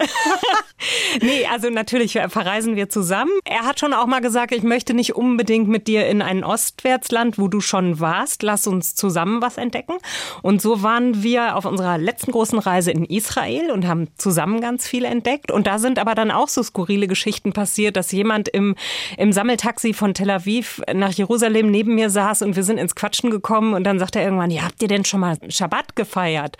nee, 1.22 1.46
also 1.50 1.70
natürlich 1.70 2.12
verreisen 2.12 2.76
wir 2.76 2.88
zusammen. 2.88 3.32
Er 3.44 3.62
hat 3.62 3.80
schon 3.80 3.92
auch 3.92 4.06
mal 4.06 4.20
gesagt, 4.20 4.52
ich 4.52 4.62
möchte 4.62 4.94
nicht 4.94 5.16
unbedingt 5.16 5.68
mit 5.68 5.88
dir 5.88 6.06
in 6.06 6.22
ein 6.22 6.44
Ostwärtsland, 6.44 7.38
wo 7.38 7.48
du 7.48 7.60
schon 7.60 8.00
warst. 8.00 8.42
Lass 8.42 8.66
uns 8.66 8.94
zusammen 8.94 9.42
was 9.42 9.56
entdecken. 9.56 9.94
Und 10.42 10.62
so 10.62 10.82
waren 10.82 11.22
wir 11.22 11.56
auf 11.56 11.64
unserer 11.64 11.98
letzten 11.98 12.32
großen 12.32 12.58
Reise 12.58 12.90
in 12.90 13.04
Israel 13.04 13.70
und 13.70 13.86
haben 13.86 14.08
zusammen 14.18 14.60
ganz 14.60 14.86
viel 14.86 15.04
entdeckt. 15.04 15.50
Und 15.50 15.66
da 15.66 15.78
sind 15.78 15.98
aber 15.98 16.14
dann 16.14 16.30
auch 16.30 16.48
so 16.48 16.62
skurrile 16.62 17.08
Geschichten 17.08 17.52
passiert, 17.52 17.96
dass 17.96 18.12
jemand 18.12 18.48
im, 18.48 18.76
im 19.16 19.32
Sammeltaxi 19.32 19.94
von 19.94 20.14
Tel 20.14 20.30
Aviv 20.30 20.77
nach 20.92 21.12
Jerusalem 21.12 21.70
neben 21.70 21.94
mir 21.94 22.10
saß 22.10 22.42
und 22.42 22.56
wir 22.56 22.62
sind 22.64 22.78
ins 22.78 22.94
Quatschen 22.94 23.30
gekommen 23.30 23.74
und 23.74 23.84
dann 23.84 23.98
sagt 23.98 24.16
er 24.16 24.22
irgendwann, 24.22 24.50
ja, 24.50 24.62
habt 24.62 24.82
ihr 24.82 24.88
denn 24.88 25.04
schon 25.04 25.20
mal 25.20 25.36
Schabbat 25.48 25.96
gefeiert? 25.96 26.56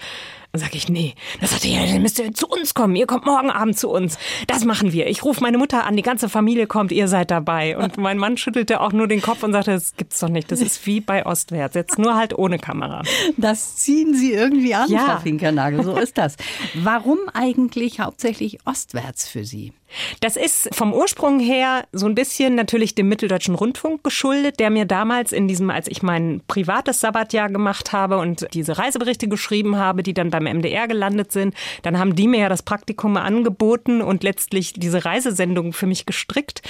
Dann 0.52 0.62
sage 0.62 0.76
ich, 0.76 0.88
nee. 0.88 1.14
Das 1.40 1.50
sagt 1.50 1.66
er, 1.66 1.72
ja, 1.72 1.92
dann 1.92 2.00
müsst 2.00 2.18
ihr 2.18 2.32
zu 2.32 2.48
uns 2.48 2.72
kommen. 2.72 2.96
Ihr 2.96 3.06
kommt 3.06 3.26
morgen 3.26 3.50
Abend 3.50 3.78
zu 3.78 3.90
uns. 3.90 4.18
Das 4.46 4.64
machen 4.64 4.92
wir. 4.92 5.06
Ich 5.08 5.22
rufe 5.22 5.42
meine 5.42 5.58
Mutter 5.58 5.84
an, 5.84 5.96
die 5.96 6.02
ganze 6.02 6.28
Familie 6.30 6.66
kommt, 6.66 6.90
ihr 6.90 7.06
seid 7.06 7.30
dabei. 7.30 7.76
Und 7.76 7.98
mein 7.98 8.16
Mann 8.16 8.38
schüttelte 8.38 8.80
auch 8.80 8.92
nur 8.92 9.08
den 9.08 9.20
Kopf 9.20 9.42
und 9.42 9.52
sagte, 9.52 9.72
das 9.72 9.94
gibt's 9.96 10.18
doch 10.20 10.30
nicht. 10.30 10.50
Das 10.50 10.62
ist 10.62 10.87
wie 10.87 11.00
bei 11.00 11.26
Ostwärts. 11.26 11.74
Jetzt 11.74 11.98
nur 11.98 12.14
halt 12.14 12.37
ohne 12.37 12.58
Kamera. 12.58 13.02
Das 13.37 13.76
ziehen 13.76 14.14
Sie 14.14 14.32
irgendwie 14.32 14.74
an, 14.74 14.90
ja. 14.90 15.04
Frau 15.04 15.20
Finkernagel. 15.20 15.84
So 15.84 15.96
ist 15.96 16.16
das. 16.16 16.37
Warum 16.74 17.18
eigentlich 17.34 18.00
hauptsächlich 18.00 18.58
ostwärts 18.64 19.28
für 19.28 19.44
Sie? 19.44 19.72
Das 20.20 20.37
ist 20.37 20.68
vom 20.74 20.92
Ursprung 20.92 21.40
her 21.40 21.87
so 21.92 22.06
ein 22.06 22.14
bisschen 22.14 22.54
natürlich 22.54 22.94
dem 22.94 23.08
Mitteldeutschen 23.08 23.54
Rundfunk 23.54 24.04
geschuldet, 24.04 24.61
der 24.61 24.70
mir 24.70 24.84
damals 24.84 25.32
in 25.32 25.48
diesem, 25.48 25.70
als 25.70 25.88
ich 25.88 26.02
mein 26.02 26.42
privates 26.46 27.00
Sabbatjahr 27.00 27.48
gemacht 27.48 27.92
habe 27.92 28.18
und 28.18 28.46
diese 28.52 28.76
Reiseberichte 28.76 29.28
geschrieben 29.28 29.76
habe, 29.76 30.02
die 30.02 30.12
dann 30.12 30.30
beim 30.38 30.59
MDR 30.59 30.88
gelandet 30.88 31.33
sind, 31.33 31.55
dann 31.83 31.98
haben 31.98 32.14
die 32.14 32.29
mir 32.29 32.40
ja 32.40 32.48
das 32.48 32.62
Praktikum 32.62 33.16
angeboten 33.16 34.01
und 34.03 34.22
letztlich 34.22 34.72
diese 34.74 35.05
Reisesendung 35.05 35.72
für 35.72 35.87
mich 35.87 36.07
gestrickt. 36.07 36.62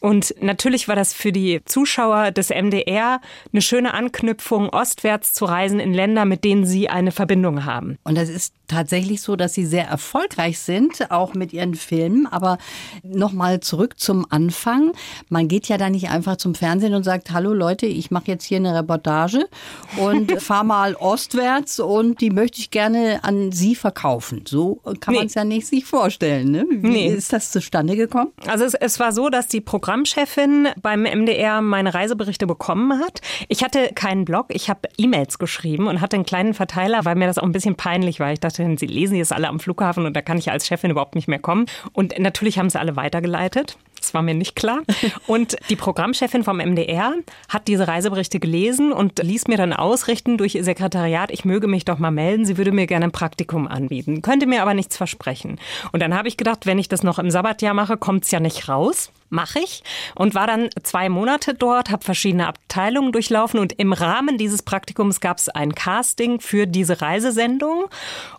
Und 0.00 0.34
natürlich 0.40 0.86
war 0.86 0.94
das 0.94 1.12
für 1.12 1.32
die 1.32 1.60
Zuschauer 1.64 2.30
des 2.30 2.50
MDR 2.50 3.20
eine 3.52 3.62
schöne 3.62 3.94
Anknüpfung, 3.94 4.68
ostwärts 4.68 5.34
zu 5.34 5.44
reisen 5.44 5.80
in 5.80 5.92
Länder, 5.92 6.24
mit 6.24 6.44
denen 6.44 6.66
sie 6.66 6.88
eine 6.88 7.10
Verbindung 7.10 7.64
haben. 7.64 7.98
Und 8.04 8.16
das 8.16 8.28
ist 8.28 8.54
tatsächlich 8.68 9.22
so, 9.22 9.34
dass 9.34 9.54
sie 9.54 9.66
sehr 9.66 9.86
erfolgreich 9.86 10.58
sind, 10.60 11.10
auch 11.10 11.34
mit 11.34 11.52
ihren 11.52 11.74
Filmen. 11.74 12.26
Aber 12.26 12.58
nochmal 13.02 13.60
zurück 13.60 13.98
zum 13.98 14.26
Anfang. 14.30 14.92
Man 15.28 15.48
geht 15.48 15.68
ja 15.68 15.78
da 15.78 15.90
nicht 15.90 16.10
einfach 16.10 16.36
zum 16.36 16.54
Fernsehen 16.54 16.94
und 16.94 17.02
sagt, 17.02 17.32
hallo 17.32 17.52
Leute, 17.52 17.86
ich 17.86 18.10
mache 18.10 18.26
jetzt 18.26 18.44
hier 18.44 18.58
eine 18.58 18.74
Reportage 18.74 19.48
und 19.96 20.30
fahre 20.42 20.64
mal 20.64 20.94
ostwärts 20.94 21.80
und 21.80 22.20
die 22.20 22.30
möchte 22.30 22.60
ich 22.60 22.70
gerne 22.70 23.24
an 23.24 23.50
Sie 23.52 23.74
verkaufen. 23.74 24.44
So 24.46 24.80
kann 25.00 25.12
nee. 25.12 25.18
man 25.18 25.26
es 25.26 25.34
ja 25.34 25.44
nicht 25.44 25.66
sich 25.66 25.84
vorstellen. 25.84 26.50
Ne? 26.50 26.66
Wie 26.68 26.88
nee. 26.88 27.08
ist 27.08 27.32
das 27.32 27.50
zustande 27.50 27.96
gekommen? 27.96 28.32
Also 28.46 28.64
es, 28.64 28.74
es 28.74 29.00
war 29.00 29.12
so, 29.12 29.28
dass 29.28 29.48
die 29.48 29.60
Programmchefin 29.88 30.68
beim 30.82 31.04
MDR 31.04 31.62
meine 31.62 31.94
Reiseberichte 31.94 32.46
bekommen 32.46 33.00
hat. 33.00 33.22
Ich 33.48 33.64
hatte 33.64 33.90
keinen 33.94 34.26
Blog, 34.26 34.48
ich 34.50 34.68
habe 34.68 34.80
E-Mails 34.98 35.38
geschrieben 35.38 35.86
und 35.86 36.02
hatte 36.02 36.16
einen 36.16 36.26
kleinen 36.26 36.52
Verteiler, 36.52 37.06
weil 37.06 37.14
mir 37.14 37.26
das 37.26 37.38
auch 37.38 37.44
ein 37.44 37.52
bisschen 37.52 37.74
peinlich 37.74 38.20
war. 38.20 38.30
Ich 38.30 38.38
dachte, 38.38 38.70
Sie 38.76 38.86
lesen 38.86 39.16
jetzt 39.16 39.32
alle 39.32 39.48
am 39.48 39.60
Flughafen 39.60 40.04
und 40.04 40.14
da 40.14 40.20
kann 40.20 40.36
ich 40.36 40.50
als 40.50 40.66
Chefin 40.66 40.90
überhaupt 40.90 41.14
nicht 41.14 41.26
mehr 41.26 41.38
kommen. 41.38 41.64
Und 41.94 42.18
natürlich 42.18 42.58
haben 42.58 42.68
sie 42.68 42.78
alle 42.78 42.96
weitergeleitet. 42.96 43.78
Das 43.98 44.12
war 44.12 44.20
mir 44.20 44.34
nicht 44.34 44.56
klar. 44.56 44.82
Und 45.26 45.56
die 45.70 45.74
Programmchefin 45.74 46.44
vom 46.44 46.58
MDR 46.58 47.14
hat 47.48 47.66
diese 47.66 47.88
Reiseberichte 47.88 48.38
gelesen 48.38 48.92
und 48.92 49.20
ließ 49.20 49.48
mir 49.48 49.56
dann 49.56 49.72
ausrichten 49.72 50.38
durch 50.38 50.54
ihr 50.54 50.62
Sekretariat, 50.62 51.32
ich 51.32 51.44
möge 51.44 51.66
mich 51.66 51.84
doch 51.84 51.98
mal 51.98 52.12
melden, 52.12 52.44
sie 52.44 52.58
würde 52.58 52.70
mir 52.70 52.86
gerne 52.86 53.06
ein 53.06 53.12
Praktikum 53.12 53.66
anbieten, 53.66 54.22
könnte 54.22 54.46
mir 54.46 54.62
aber 54.62 54.74
nichts 54.74 54.96
versprechen. 54.96 55.58
Und 55.90 56.00
dann 56.00 56.14
habe 56.14 56.28
ich 56.28 56.36
gedacht, 56.36 56.64
wenn 56.64 56.78
ich 56.78 56.88
das 56.88 57.02
noch 57.02 57.18
im 57.18 57.32
Sabbatjahr 57.32 57.74
mache, 57.74 57.96
kommt 57.96 58.24
es 58.24 58.30
ja 58.30 58.38
nicht 58.38 58.68
raus 58.68 59.10
mache 59.30 59.60
ich. 59.60 59.82
Und 60.14 60.34
war 60.34 60.46
dann 60.46 60.70
zwei 60.82 61.08
Monate 61.08 61.54
dort, 61.54 61.90
habe 61.90 62.04
verschiedene 62.04 62.46
Abteilungen 62.46 63.12
durchlaufen. 63.12 63.60
Und 63.60 63.72
im 63.78 63.92
Rahmen 63.92 64.38
dieses 64.38 64.62
Praktikums 64.62 65.20
gab 65.20 65.38
es 65.38 65.48
ein 65.48 65.74
Casting 65.74 66.40
für 66.40 66.66
diese 66.66 67.00
Reisesendung. 67.00 67.86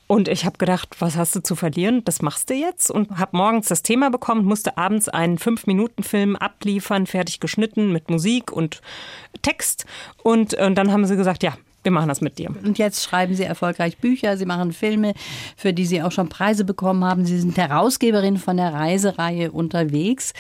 Und 0.08 0.28
ich 0.28 0.46
habe 0.46 0.58
gedacht, 0.58 0.96
was 1.00 1.18
hast 1.18 1.36
du 1.36 1.42
zu 1.42 1.56
verlieren? 1.56 2.04
Das 2.04 2.22
machst 2.22 2.50
du 2.50 2.56
jetzt. 2.56 2.90
Und 2.90 3.18
habe 3.18 3.38
morgens 3.38 3.68
das 3.68 3.84
Thema 3.84 4.10
bekommen, 4.10 4.46
musste 4.46 4.78
abends 4.78 5.08
einen 5.10 5.38
fünf 5.38 5.68
Minuten 5.68 6.04
Film 6.04 6.36
abliefern, 6.36 7.06
fertig 7.06 7.40
geschnitten 7.40 7.92
mit 7.92 8.10
Musik 8.10 8.52
und 8.52 8.82
Text. 9.42 9.86
Und, 10.24 10.54
und 10.56 10.76
dann 10.76 10.92
haben 10.92 11.06
sie 11.06 11.16
gesagt, 11.16 11.44
ja, 11.44 11.54
wir 11.84 11.92
machen 11.92 12.10
das 12.10 12.22
mit 12.22 12.38
dir. 12.38 12.50
Und 12.64 12.78
jetzt 12.78 13.04
schreiben 13.04 13.34
Sie 13.36 13.44
erfolgreich 13.44 13.98
Bücher, 13.98 14.38
Sie 14.38 14.46
machen 14.46 14.74
Filme, 14.74 15.14
für 15.56 15.74
die 15.74 15.86
Sie 15.86 16.02
auch 16.02 16.12
schon 16.12 16.30
Preise 16.30 16.66
bekommen 16.66 17.04
haben. 17.04 17.26
Sie 17.26 17.40
sind 17.40 17.58
Herausgeberin 17.58 18.38
von 18.38 18.58
der 18.58 18.74
Reisereihe 18.74 19.52
unterwegs. 19.52 20.34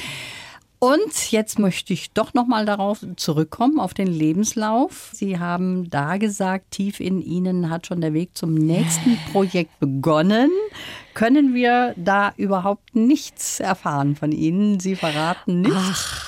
Und 0.79 1.31
jetzt 1.31 1.59
möchte 1.59 1.91
ich 1.91 2.13
doch 2.13 2.33
noch 2.33 2.47
mal 2.47 2.65
darauf 2.65 3.05
zurückkommen 3.17 3.81
auf 3.81 3.93
den 3.93 4.07
Lebenslauf. 4.07 5.09
Sie 5.13 5.37
haben 5.37 5.89
da 5.89 6.15
gesagt, 6.15 6.71
tief 6.71 7.01
in 7.01 7.21
Ihnen 7.21 7.69
hat 7.69 7.85
schon 7.85 7.99
der 7.99 8.13
Weg 8.13 8.37
zum 8.37 8.53
nächsten 8.53 9.17
Projekt 9.33 9.77
begonnen. 9.81 10.49
Können 11.13 11.53
wir 11.53 11.93
da 11.97 12.31
überhaupt 12.37 12.95
nichts 12.95 13.59
erfahren 13.59 14.15
von 14.15 14.31
Ihnen? 14.31 14.79
Sie 14.79 14.95
verraten 14.95 15.61
nichts. 15.61 15.75
Ach. 15.75 16.18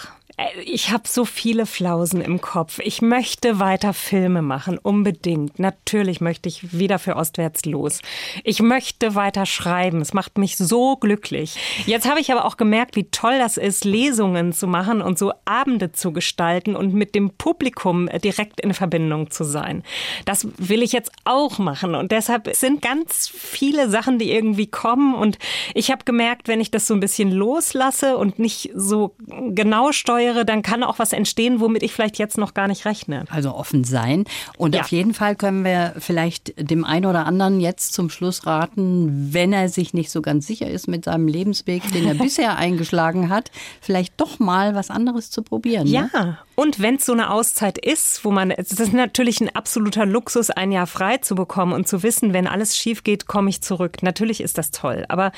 Äh, 0.41 0.61
ich 0.61 0.91
habe 0.91 1.03
so 1.07 1.25
viele 1.25 1.65
Flausen 1.65 2.21
im 2.21 2.41
Kopf. 2.41 2.79
Ich 2.79 3.01
möchte 3.01 3.59
weiter 3.59 3.93
Filme 3.93 4.41
machen, 4.41 4.77
unbedingt. 4.77 5.59
Natürlich 5.59 6.21
möchte 6.21 6.49
ich 6.49 6.77
wieder 6.77 6.99
für 6.99 7.15
Ostwärts 7.15 7.65
los. 7.65 8.01
Ich 8.43 8.61
möchte 8.61 9.15
weiter 9.15 9.45
schreiben. 9.45 10.01
Es 10.01 10.13
macht 10.13 10.37
mich 10.37 10.57
so 10.57 10.95
glücklich. 10.97 11.55
Jetzt 11.85 12.09
habe 12.09 12.19
ich 12.19 12.31
aber 12.31 12.45
auch 12.45 12.57
gemerkt, 12.57 12.95
wie 12.95 13.05
toll 13.05 13.37
das 13.37 13.57
ist, 13.57 13.85
Lesungen 13.85 14.53
zu 14.53 14.67
machen 14.67 15.01
und 15.01 15.17
so 15.17 15.33
Abende 15.45 15.91
zu 15.91 16.11
gestalten 16.11 16.75
und 16.75 16.93
mit 16.93 17.15
dem 17.15 17.31
Publikum 17.31 18.09
direkt 18.23 18.61
in 18.61 18.73
Verbindung 18.73 19.31
zu 19.31 19.43
sein. 19.43 19.83
Das 20.25 20.47
will 20.57 20.81
ich 20.81 20.91
jetzt 20.91 21.11
auch 21.25 21.59
machen 21.59 21.95
und 21.95 22.11
deshalb 22.11 22.53
sind 22.55 22.81
ganz 22.81 23.27
viele 23.27 23.89
Sachen, 23.89 24.19
die 24.19 24.31
irgendwie 24.31 24.67
kommen 24.67 25.13
und 25.15 25.37
ich 25.73 25.91
habe 25.91 26.03
gemerkt, 26.05 26.47
wenn 26.47 26.61
ich 26.61 26.71
das 26.71 26.87
so 26.87 26.93
ein 26.93 26.99
bisschen 26.99 27.31
loslasse 27.31 28.17
und 28.17 28.39
nicht 28.39 28.71
so 28.73 29.15
genau 29.49 29.91
steuere, 29.91 30.30
wäre, 30.35 30.45
dann 30.45 30.61
kann 30.61 30.83
auch 30.83 30.99
was 30.99 31.13
entstehen, 31.13 31.59
womit 31.59 31.83
ich 31.83 31.93
vielleicht 31.93 32.17
jetzt 32.17 32.37
noch 32.37 32.53
gar 32.53 32.67
nicht 32.67 32.85
rechne. 32.85 33.25
Also 33.29 33.53
offen 33.53 33.83
sein. 33.83 34.25
Und 34.57 34.75
ja. 34.75 34.81
auf 34.81 34.87
jeden 34.87 35.13
Fall 35.13 35.35
können 35.35 35.63
wir 35.63 35.93
vielleicht 35.99 36.53
dem 36.57 36.85
einen 36.85 37.05
oder 37.05 37.25
anderen 37.25 37.59
jetzt 37.59 37.93
zum 37.93 38.09
Schluss 38.09 38.45
raten, 38.45 39.33
wenn 39.33 39.53
er 39.53 39.69
sich 39.69 39.93
nicht 39.93 40.11
so 40.11 40.21
ganz 40.21 40.47
sicher 40.47 40.69
ist 40.69 40.87
mit 40.87 41.05
seinem 41.05 41.27
Lebensweg, 41.27 41.83
den 41.93 42.07
er 42.07 42.13
bisher 42.21 42.57
eingeschlagen 42.57 43.29
hat, 43.29 43.51
vielleicht 43.81 44.19
doch 44.19 44.39
mal 44.39 44.75
was 44.75 44.89
anderes 44.89 45.29
zu 45.31 45.41
probieren. 45.41 45.89
Ne? 45.89 46.37
Und 46.61 46.79
wenn 46.79 46.97
es 46.97 47.07
so 47.07 47.13
eine 47.13 47.31
Auszeit 47.31 47.79
ist, 47.79 48.23
wo 48.23 48.29
man, 48.29 48.51
es 48.51 48.71
ist 48.71 48.93
natürlich 48.93 49.41
ein 49.41 49.49
absoluter 49.49 50.05
Luxus, 50.05 50.51
ein 50.51 50.71
Jahr 50.71 50.85
frei 50.85 51.17
zu 51.17 51.33
bekommen 51.33 51.73
und 51.73 51.87
zu 51.87 52.03
wissen, 52.03 52.33
wenn 52.33 52.45
alles 52.45 52.77
schief 52.77 53.03
geht, 53.03 53.25
komme 53.25 53.49
ich 53.49 53.61
zurück. 53.61 54.03
Natürlich 54.03 54.41
ist 54.41 54.59
das 54.59 54.69
toll. 54.69 55.03
Aber 55.09 55.31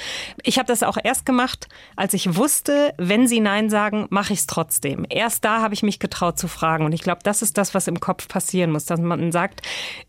ich 0.44 0.60
habe 0.60 0.68
das 0.68 0.84
auch 0.84 0.98
erst 1.02 1.26
gemacht, 1.26 1.70
als 1.96 2.14
ich 2.14 2.36
wusste, 2.36 2.94
wenn 2.98 3.26
sie 3.26 3.40
Nein 3.40 3.70
sagen, 3.70 4.08
mache 4.10 4.34
ich 4.34 4.40
es 4.40 4.48
trotzdem. 4.48 5.06
Erst 5.10 5.46
da 5.46 5.62
habe 5.62 5.74
ich 5.74 5.82
mich 5.82 6.00
getraut 6.00 6.38
zu 6.38 6.50
fragen. 6.50 6.84
Und 6.84 6.92
ich 6.92 7.04
glaube, 7.04 7.22
das 7.24 7.42
ist 7.42 7.58
das, 7.58 7.74
was 7.74 7.88
im 7.88 8.02
Kopf 8.02 8.28
passieren 8.28 8.72
muss, 8.72 8.84
dass 8.84 9.00
man 9.00 9.32
sagt, 9.32 9.62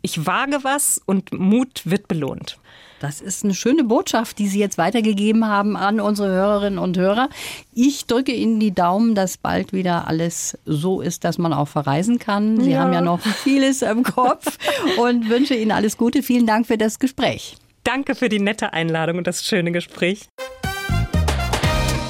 ich 0.02 0.26
wage 0.26 0.64
was 0.64 1.00
und 1.06 1.32
Mut 1.32 1.82
wird 1.84 2.08
belohnt. 2.08 2.58
Das 3.04 3.20
ist 3.20 3.44
eine 3.44 3.52
schöne 3.52 3.84
Botschaft, 3.84 4.38
die 4.38 4.48
Sie 4.48 4.58
jetzt 4.58 4.78
weitergegeben 4.78 5.46
haben 5.46 5.76
an 5.76 6.00
unsere 6.00 6.30
Hörerinnen 6.30 6.78
und 6.78 6.96
Hörer. 6.96 7.28
Ich 7.74 8.06
drücke 8.06 8.32
Ihnen 8.32 8.60
die 8.60 8.74
Daumen, 8.74 9.14
dass 9.14 9.36
bald 9.36 9.74
wieder 9.74 10.06
alles 10.08 10.56
so 10.64 11.02
ist, 11.04 11.24
dass 11.24 11.38
man 11.38 11.52
auch 11.52 11.68
verreisen 11.68 12.18
kann. 12.18 12.60
Sie 12.60 12.72
ja. 12.72 12.80
haben 12.80 12.92
ja 12.92 13.00
noch 13.00 13.20
vieles 13.20 13.82
im 13.82 14.02
Kopf 14.02 14.58
und 14.98 15.28
wünsche 15.28 15.54
Ihnen 15.54 15.70
alles 15.70 15.96
Gute. 15.96 16.22
Vielen 16.22 16.46
Dank 16.46 16.66
für 16.66 16.78
das 16.78 16.98
Gespräch. 16.98 17.56
Danke 17.84 18.14
für 18.14 18.28
die 18.28 18.40
nette 18.40 18.72
Einladung 18.72 19.18
und 19.18 19.26
das 19.26 19.44
schöne 19.44 19.70
Gespräch. 19.70 20.28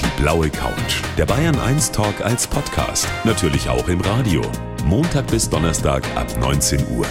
Die 0.01 0.23
blaue 0.23 0.49
Couch. 0.49 1.03
Der 1.19 1.27
Bayern 1.27 1.59
1 1.59 1.91
Talk 1.91 2.21
als 2.25 2.47
Podcast. 2.47 3.09
Natürlich 3.25 3.69
auch 3.69 3.89
im 3.89 4.01
Radio. 4.01 4.43
Montag 4.85 5.27
bis 5.29 5.51
Donnerstag 5.51 6.05
ab 6.15 6.27
19 6.39 6.81
Uhr. 6.97 7.07